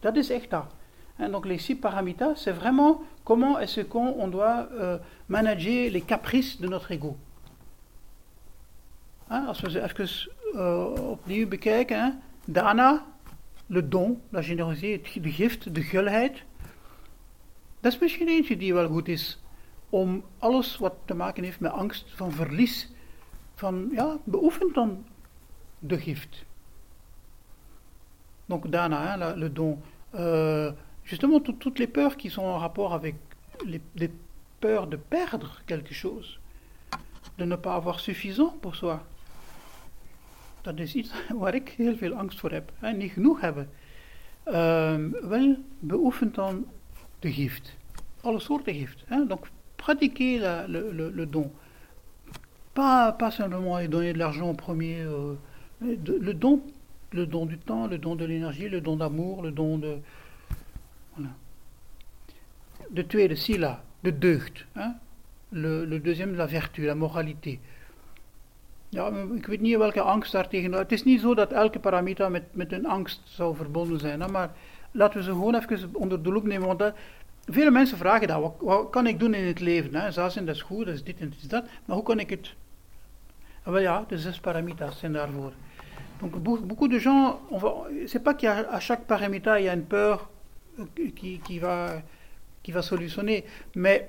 Dat 0.00 0.16
is 0.16 0.30
echt 0.30 0.50
dat. 0.50 0.66
Donc 1.30 1.44
les 1.44 1.64
six 1.64 1.78
paramitas, 1.78 2.42
c'est 2.42 2.54
vraiment 2.54 3.02
comment 3.22 3.58
est-ce 3.58 3.84
qu'on 3.84 4.14
on 4.18 4.30
doit 4.30 4.68
uh, 4.72 4.94
manager 5.26 5.90
les 5.90 6.04
caprices 6.04 6.58
de 6.58 6.68
notre 6.68 6.90
ego. 6.90 7.16
Hein, 9.28 9.46
als 9.46 9.60
we 9.60 9.70
ze 9.70 9.82
even 9.82 10.08
uh, 10.54 11.10
opnieuw 11.10 11.48
bekijken. 11.48 12.22
Dana, 12.44 13.04
le 13.66 13.82
don, 13.82 14.20
la 14.30 14.42
générosité, 14.42 15.20
de 15.20 15.30
gift, 15.30 15.74
de 15.74 15.80
gulheid. 15.80 16.44
Dat 17.80 17.92
is 17.92 17.98
misschien 17.98 18.28
eentje 18.28 18.56
die 18.56 18.74
wel 18.74 18.88
goed 18.88 19.08
is 19.08 19.38
om 19.90 20.24
alles 20.38 20.76
wat 20.78 20.94
te 21.04 21.14
maken 21.14 21.44
heeft 21.44 21.60
met 21.60 21.72
angst 21.72 22.12
van 22.14 22.32
verlies 22.32 22.90
van 23.54 23.88
ja, 23.92 24.18
beoefen 24.24 24.72
dan 24.72 25.04
de 25.78 25.98
gift. 25.98 26.44
Donc 28.46 28.72
Dana, 28.72 29.16
hein, 29.16 29.36
le 29.36 29.52
don, 29.52 29.78
euh, 30.14 30.72
justement 31.02 31.40
tout, 31.40 31.58
toutes 31.58 31.78
les 31.78 31.86
peurs 31.86 32.16
qui 32.16 32.30
sont 32.30 32.42
en 32.42 32.58
rapport 32.58 32.92
avec 32.92 33.14
les, 33.64 33.80
les, 33.94 34.10
peurs 34.58 34.86
de 34.86 34.96
perdre 34.96 35.60
quelque 35.66 35.94
chose, 35.94 36.38
de 37.36 37.44
ne 37.44 37.56
pas 37.56 37.74
avoir 37.74 38.00
suffisant 38.00 38.56
pour 38.60 38.74
soi. 38.74 39.04
Dat 40.64 40.78
is 40.78 40.94
iets 40.94 41.12
waar 41.42 41.54
ik 41.54 41.68
heel 41.68 41.96
veel 41.96 42.12
angst 42.12 42.40
voor 42.40 42.50
heb. 42.50 42.72
Hè, 42.78 42.92
niet 42.92 43.12
genoeg 43.12 43.40
hebben. 43.40 43.68
Uh, 44.46 44.96
wel, 45.22 45.56
beoefen 45.78 46.32
dan 46.32 46.66
de 47.18 47.32
gift. 47.32 47.76
Alle 48.20 48.40
soorten 48.40 48.74
gift. 48.74 49.04
Hè. 49.06 49.26
Donc, 49.26 49.48
pratiquer 49.76 50.40
la, 50.40 50.64
le, 50.68 50.94
le, 50.94 51.10
le 51.14 51.30
don. 51.30 51.52
Pas, 52.72 53.12
pas 53.12 53.34
simplement 53.34 53.88
donner 53.88 54.12
de 54.12 54.18
l'argent 54.18 54.48
en 54.48 54.54
premier. 54.54 55.00
Euh, 55.00 55.36
le 55.80 56.32
don, 56.32 56.62
le 57.10 57.26
don 57.26 57.46
du 57.46 57.58
temps, 57.58 57.86
le 57.86 57.98
don 57.98 58.16
de 58.16 58.24
l'énergie, 58.24 58.68
le 58.68 58.80
don 58.80 58.96
d'amour, 58.96 59.42
le 59.42 59.50
don 59.50 59.78
de. 59.78 59.98
Voilà. 61.14 61.34
De 62.90 63.02
tweede, 63.02 63.36
sila, 63.36 63.82
de 64.02 64.10
deugd. 64.10 64.66
Hein? 64.76 64.94
Le, 65.52 65.84
le 65.84 65.98
deuxième, 65.98 66.34
la 66.36 66.46
vertu, 66.46 66.86
la 66.86 66.94
moralité. 66.94 67.60
Ja, 68.94 69.10
ik 69.34 69.46
weet 69.46 69.60
niet 69.60 69.76
welke 69.76 70.00
angst 70.00 70.32
daar 70.32 70.48
tegen. 70.48 70.72
Het 70.72 70.92
is 70.92 71.04
niet 71.04 71.20
zo 71.20 71.34
dat 71.34 71.52
elke 71.52 71.78
paramita 71.78 72.28
met, 72.28 72.42
met 72.52 72.72
een 72.72 72.86
angst 72.86 73.20
zou 73.24 73.56
verbonden 73.56 74.00
zijn. 74.00 74.20
Hè? 74.20 74.28
Maar 74.28 74.50
laten 74.90 75.18
we 75.18 75.24
ze 75.24 75.30
gewoon 75.30 75.54
even 75.54 75.90
onder 75.92 76.22
de 76.22 76.32
loep 76.32 76.44
nemen. 76.44 76.66
Want 76.66 76.78
dat, 76.78 76.94
vele 77.46 77.70
mensen 77.70 77.98
vragen 77.98 78.28
dat. 78.28 78.52
Wat, 78.58 78.90
kan 78.90 79.06
ik 79.06 79.18
doen 79.18 79.34
in 79.34 79.46
het 79.46 79.60
leven? 79.60 79.94
Hè? 79.94 80.10
Zazen, 80.10 80.46
dat 80.46 80.54
is 80.54 80.62
goed, 80.62 80.86
dat 80.86 80.94
is 80.94 81.04
dit 81.04 81.20
en 81.20 81.28
dat 81.28 81.38
is 81.38 81.48
dat. 81.48 81.64
Maar 81.84 81.96
hoe 81.96 82.04
kan 82.04 82.18
ik 82.18 82.30
het 82.30 82.54
Ah 83.62 83.72
ben, 83.72 83.82
ja, 83.82 84.04
de 84.08 84.18
zes 84.18 84.40
paramitas 84.40 84.98
zijn 84.98 85.12
daarvoor. 85.12 85.52
Donc 86.20 86.42
beaucoup 86.42 86.90
de 86.90 87.00
gens, 87.00 87.36
c'est 88.06 88.22
pas 88.22 88.34
qu'à 88.34 88.80
chaque 88.80 89.06
paramita 89.06 89.58
il 89.58 89.64
y 89.64 89.68
a 89.68 89.74
une 89.74 89.86
peur 89.86 90.28
euh, 90.78 90.84
qui, 91.14 91.38
qui, 91.38 91.58
va, 91.58 92.02
qui 92.62 92.72
va 92.72 92.82
solutionner, 92.82 93.44
mais 93.74 94.06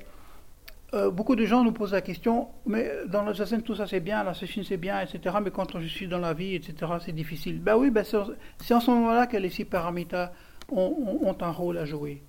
euh, 0.93 1.11
beaucoup 1.11 1.35
de 1.35 1.45
gens 1.45 1.63
nous 1.63 1.71
posent 1.71 1.93
la 1.93 2.01
question, 2.01 2.49
mais 2.65 2.89
dans 3.07 3.23
le 3.23 3.61
tout 3.61 3.75
ça 3.75 3.87
c'est 3.87 3.99
bien, 3.99 4.23
la 4.23 4.33
session 4.33 4.63
c'est 4.63 4.77
bien, 4.77 5.01
etc. 5.01 5.35
Mais 5.43 5.51
quand 5.51 5.79
je 5.79 5.87
suis 5.87 6.07
dans 6.07 6.19
la 6.19 6.33
vie, 6.33 6.55
etc. 6.55 6.91
c'est 7.03 7.11
difficile. 7.11 7.59
Ben 7.61 7.75
oui, 7.75 7.89
ben 7.89 8.03
c'est 8.03 8.73
en 8.73 8.79
ce 8.79 8.91
moment-là 8.91 9.27
que 9.27 9.37
les 9.37 9.49
six 9.49 9.65
paramitas 9.65 10.31
ont, 10.69 11.35
un 11.39 11.51
rôle 11.51 11.77
à 11.77 11.85
jouer. 11.85 12.21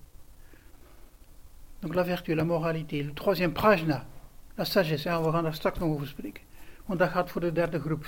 Donc 1.81 1.93
la 1.95 2.03
vertu, 2.03 2.33
la 2.33 2.43
moralité, 2.43 3.03
le 3.03 3.13
troisième 3.13 3.53
prajna, 3.53 4.05
la 4.57 4.65
sagesse, 4.65 5.05
hein, 5.05 5.21
we 5.21 5.31
gaan 5.31 5.43
daar 5.43 5.53
straks 5.53 5.79
nog 5.79 5.89
over 5.89 6.07
spreken. 6.07 6.43
want 6.85 6.99
dat 6.99 7.09
gaat 7.09 7.29
voor 7.29 7.41
de 7.41 7.51
derde 7.51 7.79
groep 7.79 8.05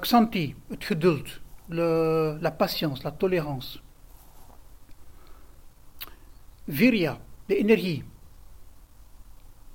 Xanti, 0.00 0.54
het 0.68 0.84
geduld, 0.84 1.40
la 2.40 2.50
patience, 2.50 3.02
la 3.02 3.10
tolérance. 3.10 3.78
Virya, 6.64 7.18
de 7.48 7.54
energie. 7.54 8.02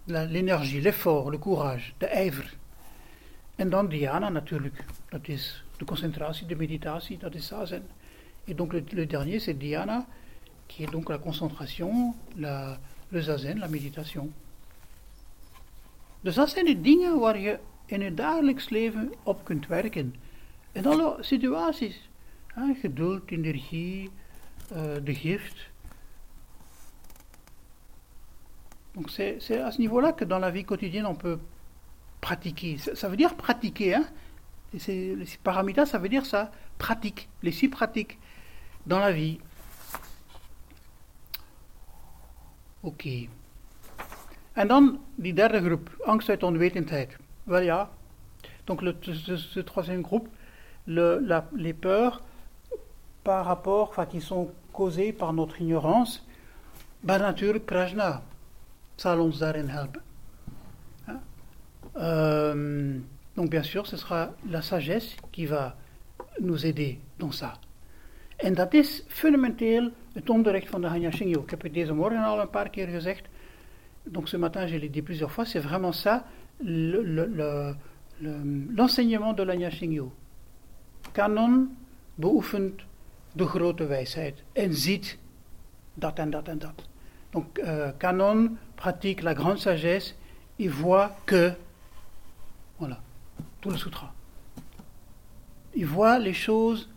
l'énergie, 0.06 0.82
l'effort, 0.82 1.30
le 1.32 1.38
courage, 1.38 1.94
de 2.00 2.06
ijver. 2.06 2.58
En 3.56 3.70
dan 3.70 3.88
dhyana 3.88 4.30
natuurlijk, 4.30 4.86
dat 5.10 5.28
is 5.28 5.64
de 5.78 5.86
concentratie, 5.86 6.48
de 6.48 6.56
meditatie, 6.56 7.18
dat 7.18 7.36
is 7.36 7.48
zazen. 7.48 7.88
Et 8.46 8.58
donc 8.58 8.74
le, 8.74 9.06
dernier, 9.06 9.40
c'est 9.40 9.60
dhyana, 9.60 10.06
qui 10.68 10.84
est 10.84 10.92
donc 10.92 11.10
la 11.10 11.18
concentration, 11.18 12.14
la, 12.36 12.80
le 13.10 13.22
zazen, 13.22 13.60
la 13.60 13.68
méditation. 13.68 14.34
Dus 16.22 16.36
dat 16.36 16.50
zijn 16.50 16.66
de 16.66 16.82
dingen 16.82 17.20
waar 17.20 17.40
je 17.40 17.60
in 17.86 18.02
het 18.02 18.18
dagelijks 18.18 18.70
leven 18.70 19.14
op 19.24 19.44
kunt 19.44 19.68
werken. 19.68 20.16
In 20.72 20.86
alle 20.86 21.18
situaties. 21.20 22.10
Geduld, 22.82 23.32
énergie, 23.32 24.10
euh, 24.72 24.96
de 25.04 25.16
gift. 25.16 25.72
Donc 28.96 29.10
c'est 29.10 29.60
à 29.60 29.72
ce 29.72 29.80
niveau-là 29.80 30.14
que 30.14 30.26
dans 30.26 30.40
la 30.40 30.52
vie 30.52 30.66
quotidienne 30.66 31.06
on 31.06 31.16
peut 31.16 31.40
pratiquer. 32.22 32.78
Ça, 32.78 33.08
veut 33.08 33.18
dire 33.18 33.36
pratiquer. 33.36 33.96
Hein 33.96 34.06
les 34.88 35.28
paramitas, 35.44 35.86
ça 35.86 35.98
veut 35.98 36.10
dire 36.10 36.26
ça. 36.26 36.52
Pratique. 36.78 37.30
Les 37.42 37.52
six 37.52 37.70
pratiques 37.70 38.20
dans 38.86 39.00
la 39.00 39.12
vie. 39.12 39.40
Ok. 42.84 43.08
En 44.56 44.66
dan 44.66 45.00
die 45.16 45.34
derde 45.34 45.62
groep, 45.62 45.90
angst 46.06 46.30
uit 46.30 46.44
onwetendheid. 46.44 47.18
Wel 47.44 47.88
donc 48.66 48.82
le, 48.82 48.94
troisième 49.64 50.02
groupe, 50.02 50.30
les 50.88 51.74
peurs 51.74 52.22
par 53.24 53.46
rapport, 53.46 53.90
enfin, 53.90 54.06
qui 54.06 54.22
sont 54.22 54.52
causées 54.72 55.12
par 55.14 55.34
notre 55.34 55.62
ignorance, 55.62 56.26
ben 57.04 57.20
natuurlijk 57.20 57.66
prajna 57.66 58.22
zal 59.04 59.20
ons 59.20 59.38
daarin 59.40 59.68
helpen. 59.68 60.02
Euh, 61.96 63.00
donc 63.36 63.50
bien 63.50 63.64
sûr, 63.64 63.86
ce 63.86 63.98
sera 63.98 64.32
la 64.50 64.62
sagesse 64.62 65.16
qui 65.32 65.46
va 65.46 65.76
nous 66.40 66.66
aider 66.66 67.00
dans 67.20 67.32
ça. 67.32 67.54
En 68.38 68.54
dat 68.54 68.74
is 68.74 69.04
fundamenteel 69.08 69.92
het 70.14 70.30
onderricht 70.30 70.70
van 70.70 70.82
de 70.82 70.88
Hanya 70.88 71.12
Shingyo. 71.12 71.42
Ik 71.42 71.50
heb 71.50 71.62
het 71.62 71.74
deze 71.74 71.94
morgen 71.94 72.24
al 72.24 72.40
een 72.40 72.50
paar 72.50 72.70
keer 72.70 72.88
gezegd. 72.88 73.26
Donc 74.04 74.28
ce 74.28 74.38
matin, 74.38 74.68
je 74.68 74.80
l'ai 74.80 74.90
dit 74.90 75.02
plusieurs 75.02 75.32
fois, 75.32 75.46
c'est 75.46 75.64
vraiment 75.64 75.94
ça, 75.94 76.26
l'enseignement 76.60 77.76
le, 79.32 79.36
le, 79.36 79.36
le, 79.36 79.36
de 79.36 79.44
l'Hanya 79.44 79.70
Shingyo. 79.70 80.12
Kanon 81.12 81.68
beoefent 82.16 82.86
de 83.34 83.46
grote 83.46 83.86
wijsheid 83.86 84.44
en 84.54 84.74
ziet 84.74 85.18
dat 85.94 86.20
en 86.20 86.30
dat 86.30 86.48
en 86.48 86.60
dat. 86.60 86.93
Donc 87.34 87.60
euh, 87.60 87.92
Canon 88.00 88.52
pratique 88.76 89.24
la 89.24 89.34
grande 89.34 89.58
sagesse, 89.58 90.16
il 90.60 90.70
voit 90.70 91.16
que, 91.26 91.52
voilà, 92.78 93.00
tout 93.60 93.70
le 93.70 93.78
sutra. 93.78 94.14
Il 95.76 95.88
voit 95.88 96.20
les 96.20 96.34
choses 96.34 96.90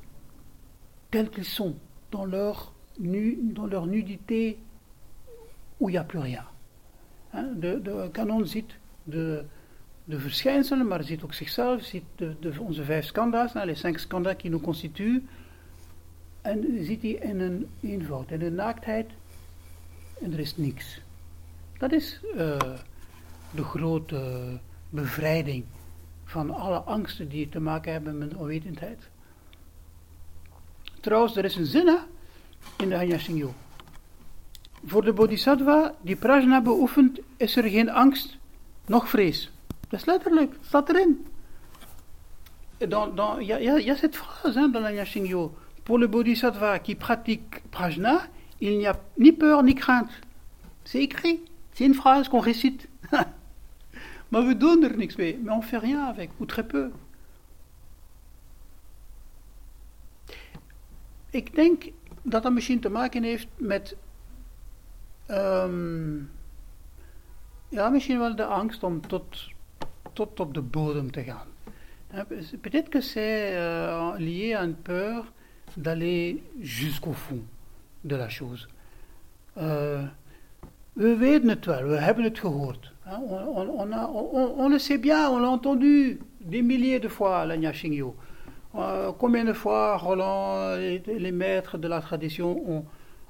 telles 1.11 1.31
qu'elles 1.31 1.45
sont, 1.45 1.75
dans 2.11 2.27
leur, 2.27 2.73
nu, 2.99 3.39
dans 3.43 3.67
leur 3.67 3.87
nudité, 3.87 4.59
où 5.81 5.89
il 5.89 5.93
n'y 5.93 5.99
a 5.99 6.05
plus 6.05 6.19
rien. 6.19 6.45
Hein, 7.33 7.49
de, 7.55 7.79
de 7.79 8.09
kanon 8.09 8.45
ziet 8.45 8.69
de, 9.07 9.45
de 10.05 10.19
verschijnselen, 10.19 10.87
maar 10.87 11.05
ziet 11.05 11.23
ook 11.23 11.35
zichzelf, 11.35 11.91
de, 12.17 12.37
de, 12.41 12.61
onze 12.61 12.85
vijf 12.85 13.05
skanda's, 13.05 13.55
hein, 13.55 13.65
les 13.65 13.81
cinq 13.81 13.99
skandas 13.99 14.37
qui 14.37 14.51
nous 14.51 14.63
constituent, 14.63 15.23
en 16.43 16.85
ziet 16.85 17.03
hij 17.03 17.11
in 17.11 17.41
een 17.41 17.67
eenvoud, 17.81 18.31
in 18.31 18.43
een 18.43 18.55
naaktheid, 18.55 19.11
en 20.23 20.33
er 20.33 20.39
is 20.39 20.57
niks. 20.57 21.01
Dat 21.79 21.93
is 21.93 22.21
uh, 22.35 22.57
de 23.51 23.65
grote 23.65 24.61
bevrijding 24.91 25.65
van 26.25 26.51
alle 26.51 26.79
angsten 26.79 27.29
die 27.29 27.49
te 27.49 27.61
maken 27.61 27.93
hebben 27.93 28.19
met 28.19 28.35
onwetendheid. 28.35 29.09
Trouwens, 31.01 31.37
er 31.37 31.45
is 31.45 31.57
een 31.57 31.67
zin 31.67 31.99
in 32.77 32.89
de 32.89 32.97
Hanyasingyo. 32.97 33.55
Voor 34.87 35.05
de 35.05 35.13
bodhisattva 35.13 35.95
die 36.01 36.17
prajna 36.17 36.63
beoefent, 36.63 37.19
is 37.37 37.57
er 37.57 37.65
geen 37.65 37.91
angst, 37.91 38.37
noch 38.87 39.09
vrees. 39.09 39.51
Dat 39.89 40.01
is 40.01 40.07
letterlijk, 40.07 40.55
staat 40.61 40.89
erin. 40.89 41.27
Dan, 42.79 43.15
dan, 43.15 43.45
ja, 43.45 43.57
ja, 43.57 43.77
ja, 43.77 43.95
cette 43.95 44.19
phrase 44.19 44.71
dans 44.71 44.85
l'Anyasingyo. 44.85 45.55
Pour 45.83 45.99
le 45.99 46.09
bodhisattva 46.09 46.79
qui 46.79 46.95
pratique 46.95 47.63
prajna, 47.71 48.29
il 48.61 48.79
n'y 48.79 48.87
a 48.87 48.99
ni 49.19 49.33
peur 49.33 49.63
ni 49.63 49.75
crainte. 49.75 50.11
C'est 50.85 51.03
écrit. 51.03 51.41
C'est 51.73 51.85
une 51.85 51.95
phrase 51.95 52.29
qu'on 52.29 52.41
récite. 52.41 52.89
Mais 54.31 54.41
on 55.51 55.63
fait 55.63 55.79
rien 55.79 56.05
avec, 56.05 56.31
ou 56.41 56.47
très 56.47 56.67
peu. 56.67 56.91
Ik 61.31 61.55
denk 61.55 61.93
dat 62.23 62.43
dat 62.43 62.53
misschien 62.53 62.81
te 62.81 62.89
maken 62.89 63.23
heeft 63.23 63.49
met. 63.57 63.97
Um, 65.31 66.31
ja, 67.69 67.89
misschien 67.89 68.19
wel 68.19 68.37
de 68.37 68.45
angst 68.45 68.83
om 68.83 69.07
tot, 69.07 69.51
tot 70.13 70.41
op 70.41 70.55
de 70.55 70.61
bodem 70.61 71.11
te 71.11 71.23
gaan. 71.23 71.47
Peut-être 72.61 72.89
que 72.89 73.01
c'est 73.01 73.53
euh, 73.57 74.17
lié 74.19 74.55
à 74.55 74.65
une 74.65 74.77
peur 74.77 75.33
d'aller 75.77 76.43
jusqu'au 76.61 77.13
fond 77.13 77.45
de 78.07 78.17
la 78.17 78.29
chose. 78.29 78.67
Uh, 79.57 80.09
we 80.93 81.17
weten 81.17 81.49
het 81.49 81.65
wel, 81.65 81.83
we 81.83 81.97
hebben. 81.97 82.33
On, 84.59 84.69
le 84.71 84.79
sait 84.79 85.01
bien, 85.01 85.31
on 85.31 85.41
l'a 85.41 85.49
entendu 85.49 86.21
des 86.39 86.63
milliers 86.63 87.01
de 87.01 87.09
fois, 87.09 87.47
la. 87.47 87.55
Euh, 88.75 89.13
combien 89.19 89.45
de 89.45 89.55
fois 89.55 89.97
Roland 89.97 90.77
et 90.77 91.03
les 91.07 91.33
maîtres 91.33 91.79
de 91.79 91.89
la 91.89 92.01
tradition 92.01 92.85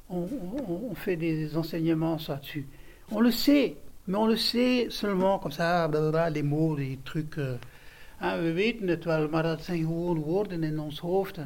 ont, 0.08 0.94
fait 0.94 1.16
des 1.16 1.56
enseignements 1.56 2.18
là-dessus? 2.28 2.66
On 3.10 3.20
le 3.20 3.30
sait, 3.30 3.76
mais 4.06 4.18
on 4.18 4.26
le 4.26 4.36
sait 4.36 4.88
seulement 4.90 5.38
comme 5.38 5.52
ça, 5.52 5.88
les 6.32 6.42
mots, 6.42 6.74
les 6.74 6.98
trucs. 7.04 7.36
Uh, 7.36 8.38
we 8.40 8.52
weten 8.52 8.88
het 8.88 9.04
wel, 9.04 9.28
maar 9.28 9.42
dat 9.42 9.62
zijn 9.62 9.78
gewoon 9.78 10.18
woorden 10.18 10.62
in 10.62 10.80
ons 10.80 10.98
hoofd. 10.98 11.38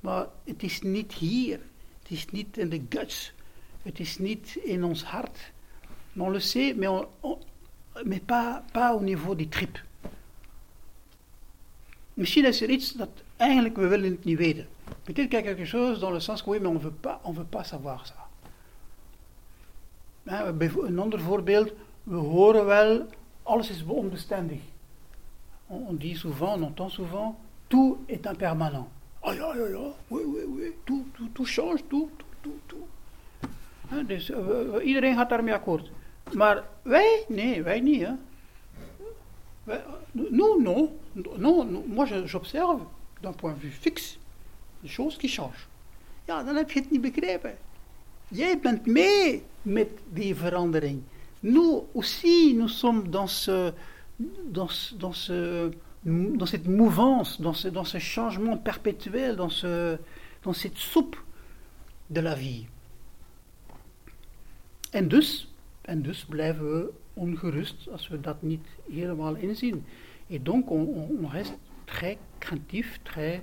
Maar 0.00 0.26
het 0.44 0.62
is 0.62 0.82
niet. 0.82 1.12
Is 2.12 2.30
niet 2.30 2.56
in 2.56 2.68
de 2.68 2.82
guts. 2.88 3.32
Het 3.82 4.00
is 4.00 4.18
niet 4.18 4.54
in 4.54 4.84
ons 4.84 5.04
hart. 5.04 5.52
On 6.16 6.30
le 6.30 6.40
sait, 6.40 6.76
mais, 6.76 6.88
on, 6.88 7.06
on, 7.20 7.38
mais 8.04 8.20
pas, 8.20 8.62
pas 8.72 8.94
au 8.94 9.00
niveau 9.00 9.36
des 9.36 9.48
tripes. 9.48 9.82
Misschien 12.14 12.44
is 12.44 12.62
er 12.62 12.70
iets 12.70 12.92
dat 12.92 13.08
eigenlijk 13.36 13.76
we 13.76 13.86
willen 13.86 14.10
het 14.10 14.24
niet 14.24 14.38
weten. 14.38 14.66
Peut-être 15.02 15.28
quelque 15.28 15.64
chose 15.64 16.00
dans 16.00 16.12
le 16.12 16.20
sens 16.20 16.42
que 16.42 16.50
oui, 16.50 16.60
mais 16.60 16.68
on 16.68 16.78
veut 16.78 17.00
pas, 17.00 17.20
veut 17.24 17.48
pas 17.48 17.68
savoir 17.68 18.06
ça. 18.06 18.28
Een 20.24 20.98
ander 20.98 21.20
voorbeeld, 21.20 21.72
we 22.02 22.16
horen 22.16 22.66
wel, 22.66 23.06
alles 23.42 23.70
is 23.70 23.84
onbestendig. 23.84 24.60
On, 25.66 25.86
on 25.88 25.96
dit 25.96 26.16
souvent, 26.16 26.54
on 26.54 26.62
entend 26.62 26.92
souvent, 26.92 27.40
tout 27.66 27.98
est 28.06 28.26
impermanent. 28.26 28.88
Ah 29.24 29.34
ja, 29.34 29.54
ja, 29.54 29.66
ja, 29.68 29.92
oui, 30.08 30.22
oui, 30.24 30.44
oui, 30.46 30.72
tout, 30.84 31.04
tout, 31.14 31.28
tout 31.32 31.46
change, 31.46 31.82
tout, 31.88 32.10
tout, 32.16 32.26
tout, 32.40 32.60
tout. 32.66 34.08
Dus 34.08 34.30
iedereen 34.82 35.16
gaat 35.16 35.28
daarmee 35.28 35.54
akkoord. 35.54 35.90
Maar 36.32 36.64
wij, 36.82 37.24
nee, 37.28 37.62
wij 37.62 37.80
niet. 37.80 38.02
Hè. 38.02 38.12
Wij, 39.64 39.84
nous, 40.12 40.62
non. 40.62 40.90
non. 41.36 41.84
Moi, 41.86 42.26
j'observe 42.26 42.78
d'un 43.20 43.34
point 43.34 43.54
de 43.54 43.60
vue 43.60 43.72
fixe 43.72 44.18
les 44.80 44.92
choses 44.92 45.16
qui 45.16 45.28
changent. 45.28 45.68
Ja, 46.24 46.42
dan 46.42 46.56
heb 46.56 46.70
je 46.70 46.80
het 46.80 46.90
niet 46.90 47.00
begrepen. 47.00 47.58
Jij 48.28 48.58
bent 48.58 48.86
mee 48.86 49.42
met 49.62 49.88
die 50.12 50.34
verandering. 50.34 51.02
Nous 51.40 51.82
aussi, 51.92 52.54
nous 52.54 52.78
sommes 52.78 53.10
dans 53.10 53.42
ce, 53.42 53.72
dans, 54.50 54.94
dans 54.98 55.24
ce, 55.24 55.70
dans 56.04 56.46
cette 56.46 56.66
mouvance, 56.66 57.40
dans 57.40 57.52
ce, 57.52 57.68
dans 57.68 57.84
ce 57.84 57.98
changement 57.98 58.56
perpétuel, 58.56 59.36
dans, 59.36 59.48
ce, 59.48 59.98
dans 60.42 60.52
cette 60.52 60.76
soupe 60.76 61.16
de 62.10 62.20
la 62.20 62.34
vie. 62.34 62.66
En 64.94 65.08
dus, 65.08 65.48
en 65.88 66.02
dus 66.02 66.24
blijven 66.24 66.64
we 66.64 66.92
ongerust 67.14 67.88
als 67.92 68.08
we 68.08 68.20
dat 68.20 68.42
niet 68.42 68.66
helemaal 68.90 69.34
inzien. 69.36 69.84
Et 70.28 70.44
donc 70.44 70.70
on, 70.70 70.86
on, 70.86 71.24
on 71.24 71.28
reste 71.28 71.56
très 71.84 72.18
craintif, 72.38 73.00
très... 73.02 73.42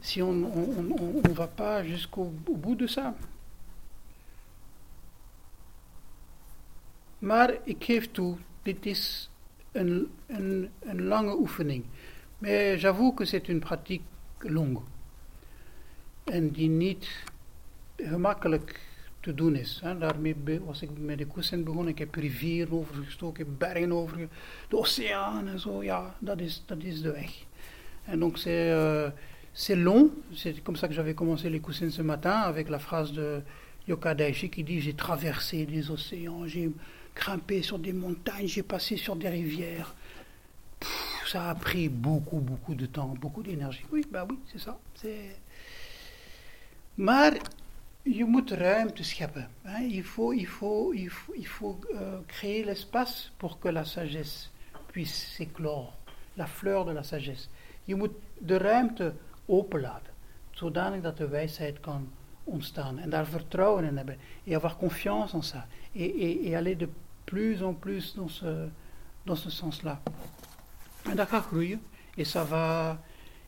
Si 0.00 0.20
on 0.20 0.32
ne 0.32 1.32
va 1.32 1.46
pas 1.46 1.84
jusqu'au 1.84 2.32
bout 2.44 2.74
de 2.74 2.88
ça. 2.88 3.14
Maar 7.18 7.54
ik 7.64 7.84
geef 7.84 8.10
toe, 8.10 8.36
dit 8.62 8.86
is 8.86 9.30
een 9.72 10.68
lange 10.86 11.36
oefening. 11.36 11.84
Mais 12.38 12.80
j'avoue 12.80 13.14
que 13.14 13.24
c'est 13.24 13.48
une 13.48 13.60
pratique 13.60 14.02
longue. 14.38 14.82
En 16.24 16.50
die 16.50 16.68
niet 16.68 17.24
gemakkelijk 17.96 18.80
te 19.20 19.34
doen 19.34 19.56
is. 19.56 19.80
Hè. 19.82 19.98
Daarmee 19.98 20.60
was 20.64 20.82
ik 20.82 20.90
met 20.98 21.18
de 21.18 21.26
kussen 21.26 21.64
begonnen. 21.64 21.92
Ik 21.92 21.98
heb 21.98 22.14
rivieren 22.14 22.72
overgestoken, 22.72 23.56
bergen 23.58 23.92
over, 23.92 24.28
de 24.68 24.76
oceaan 24.76 25.48
en 25.48 25.58
zo. 25.58 25.82
Ja, 25.82 26.14
dat 26.18 26.40
is, 26.40 26.64
donc 28.18 28.38
c'est 28.38 28.70
euh, 28.70 29.10
c'est 29.52 29.76
long. 29.76 30.10
C'est 30.32 30.62
comme 30.62 30.76
ça 30.76 30.88
que 30.88 30.94
j'avais 30.94 31.14
commencé 31.14 31.50
les 31.50 31.60
coussins 31.60 31.90
ce 31.90 32.02
matin 32.02 32.42
avec 32.42 32.68
la 32.68 32.78
phrase 32.78 33.12
de 33.12 33.42
Yoka 33.86 34.14
Daishi 34.14 34.48
qui 34.48 34.64
dit 34.64 34.80
J'ai 34.80 34.94
traversé 34.94 35.66
des 35.66 35.90
océans, 35.90 36.46
grimpé 37.14 37.62
sur 37.62 37.78
des 37.78 37.92
montagnes, 37.92 38.46
j'ai 38.46 38.62
passé 38.62 38.96
sur 38.96 39.16
des 39.16 39.28
rivières. 39.28 39.94
Ça 41.26 41.50
a 41.50 41.54
pris 41.54 41.88
beaucoup, 41.88 42.38
beaucoup 42.38 42.74
de 42.74 42.86
temps, 42.86 43.14
beaucoup 43.20 43.42
d'énergie. 43.42 43.84
Oui, 43.90 44.04
bah 44.10 44.26
oui, 44.28 44.38
c'est 44.50 44.58
ça. 44.58 44.78
C'est... 44.94 45.36
Maar 46.96 47.32
je 48.04 48.24
moet 48.24 48.50
ruimte 48.50 49.02
scheppen. 49.02 49.48
Hein? 49.64 49.82
Il 49.88 50.02
faut, 50.02 50.32
il 50.32 50.46
faut, 50.46 50.92
il 50.92 51.08
faut, 51.08 51.34
il 51.36 51.46
faut 51.46 51.80
euh, 51.94 52.20
créer 52.26 52.64
l'espace 52.64 53.30
pour 53.38 53.60
que 53.60 53.68
la 53.68 53.84
sagesse 53.84 54.50
puisse 54.88 55.14
s'éclore, 55.36 55.96
la 56.36 56.46
fleur 56.46 56.84
de 56.84 56.92
la 56.92 57.02
sagesse. 57.02 57.48
Je 57.88 57.94
moet 57.94 58.12
de 58.40 58.56
ruimte 58.56 59.14
openlaten, 59.46 60.12
zodanig 60.52 61.02
dat 61.02 61.16
de 61.16 61.28
wijsheid 61.28 61.80
kan 61.80 62.08
ontstaan. 62.52 62.98
En 62.98 63.10
daar 63.10 63.26
vertrouwen 63.26 63.84
in 63.84 63.96
hebben. 63.96 64.18
Et 64.44 64.54
avoir 64.54 64.76
confiance 64.76 65.36
en 65.36 65.42
ça. 65.42 65.66
Et, 65.92 66.54
et, 66.54 66.78
de 66.78 66.88
plus 67.24 67.62
en 67.62 67.74
plus 67.74 68.14
dans 68.14 68.30
ce, 68.30 68.68
dans 69.24 69.38
ce 69.38 69.50
sens-là. 69.50 70.00
En 71.10 71.14
dat 71.14 71.28
gaat 71.28 71.46
groeien. 71.50 71.80
Et 72.16 72.24
ça 72.24 72.44
va, 72.44 72.98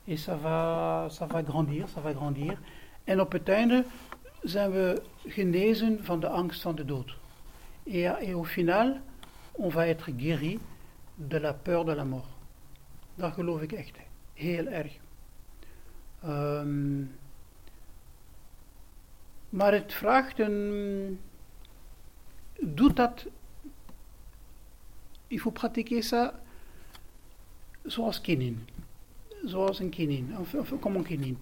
et 0.07 0.17
ça 0.17 0.37
va, 0.37 1.09
ça 1.11 1.27
va 1.27 1.43
grandir, 1.43 1.89
ça 1.89 2.01
va 2.01 2.13
grandir. 2.13 2.59
En 3.05 3.21
op 3.21 3.33
het 3.33 3.49
einde 3.49 3.85
zijn 4.43 4.71
we 4.71 5.03
genezen 5.27 6.05
van 6.05 6.21
de 6.21 6.29
angst 6.29 6.63
van 6.63 6.75
de 6.75 6.85
dood. 6.85 7.17
Et, 7.83 8.05
et 8.21 8.35
au 8.35 8.45
final, 8.45 9.01
on 9.53 9.71
va 9.71 9.87
être 9.87 10.11
guéri 10.17 10.59
de 11.15 11.41
la 11.41 11.53
peur 11.53 11.85
de 11.85 11.95
la 11.95 12.05
mort. 12.05 12.29
Dat 13.15 13.33
geloof 13.33 13.61
ik 13.61 13.73
echt. 13.73 13.97
Heel 14.35 14.67
erg. 14.67 14.93
Um, 16.25 17.11
maar 19.55 19.73
het 19.73 19.93
vraagt 19.93 20.39
een. 20.39 21.21
Doet 22.61 22.97
dat. 22.97 23.27
Pratiquer 25.53 26.03
ça 26.03 26.35
zoals 27.83 28.21
kinin. 28.21 28.69
Zoals 29.45 29.79
een 29.79 29.91
kinin. 29.91 30.39
Of, 30.39 30.55
of 30.55 30.79
comme 30.81 30.99
een 30.99 31.05
kinin. 31.05 31.39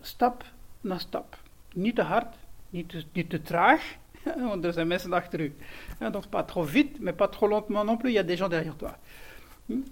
Stap 0.00 0.44
na 0.80 0.98
stap. 0.98 1.38
Niet 1.74 1.94
te 1.94 2.02
hard, 2.02 2.36
niet 2.70 2.88
te, 2.88 3.04
niet 3.12 3.30
te 3.30 3.42
traag. 3.42 3.96
Want 4.48 4.64
er 4.64 4.72
zijn 4.72 4.86
mensen 4.86 5.12
achter 5.12 5.40
u. 5.40 5.54
Donc 5.98 6.28
pas 6.28 6.46
trop 6.46 6.68
vite, 6.68 7.02
mais 7.02 7.16
pas 7.16 7.30
trop 7.30 7.50
lentement 7.50 7.84
non 7.84 7.96
plus. 7.96 8.10
Il 8.10 8.16
y 8.16 8.18
a 8.18 8.26
des 8.26 8.38
gens 8.38 8.50
derrière 8.50 8.76
toi. 8.76 8.92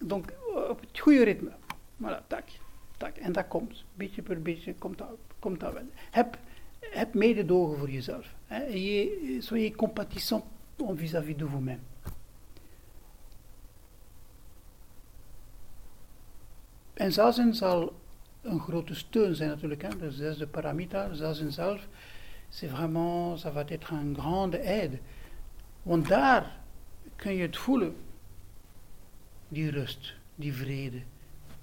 Donc 0.05 0.33
op 0.69 0.81
het 0.81 0.99
goede 0.99 1.25
ritme. 1.25 1.51
Voilà, 2.03 2.27
tak, 2.27 2.45
tak. 2.97 3.17
En 3.17 3.33
dat 3.33 3.49
komt. 3.49 3.85
Beetje 3.95 4.23
per 4.23 4.43
beetje 4.43 4.75
komt 4.75 4.99
dat, 4.99 5.09
komt 5.38 5.61
dat 5.61 5.73
wel. 5.73 5.88
Heb, 6.11 6.38
heb 6.81 7.14
mededogen 7.14 7.79
voor 7.79 7.91
jezelf. 7.91 8.35
Hè. 8.47 8.64
Je, 8.64 9.37
soyez 9.41 9.77
compatissant 9.77 10.45
vis-à-vis 10.95 11.37
de 11.37 11.47
vous-même. 11.47 11.81
En 16.95 17.12
zazen 17.12 17.55
zal 17.55 17.93
een 18.43 18.61
grote 18.61 18.95
steun 18.95 19.35
zijn 19.35 19.49
natuurlijk. 19.49 19.83
Hè. 19.83 19.99
De 19.99 20.11
zesde 20.11 20.47
paramita, 20.47 21.14
zazen 21.14 21.53
zelf, 21.53 21.88
c'est 22.49 22.71
vraiment, 22.71 23.45
ça 23.45 23.53
va 23.53 23.64
être 23.64 23.93
een 23.93 24.17
grande 24.19 24.59
aide. 24.64 24.99
Want 25.83 26.09
daar 26.09 26.61
kun 27.17 27.35
je 27.35 27.43
het 27.43 27.57
voelen. 27.57 27.97
Die 29.49 29.71
rust, 29.71 30.14
die 30.35 30.53
vrede, 30.53 31.03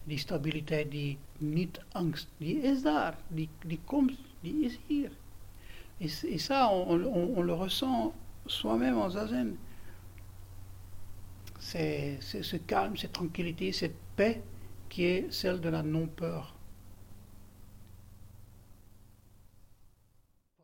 die 0.03 0.17
stabiliteit, 0.17 0.91
die 0.91 1.17
niet-angst, 1.37 2.27
die 2.37 2.61
is 2.61 2.81
daar, 2.81 3.17
die, 3.27 3.49
die 3.65 3.79
komt, 3.85 4.11
Et, 6.01 6.37
ça, 6.37 6.69
on, 6.71 6.99
on, 6.99 7.37
on, 7.37 7.41
le 7.41 7.53
ressent 7.53 8.13
soi-même 8.47 8.97
en 8.97 9.09
zazen. 9.09 9.55
C'est 11.59 12.19
ce 12.21 12.57
calme, 12.57 12.95
cette 12.95 13.13
tranquillité, 13.13 13.71
cette 13.71 13.95
paix 14.15 14.41
qui 14.89 15.05
est 15.05 15.31
celle 15.31 15.59
de 15.59 15.69
la 15.69 15.83
non-peur. 15.83 16.54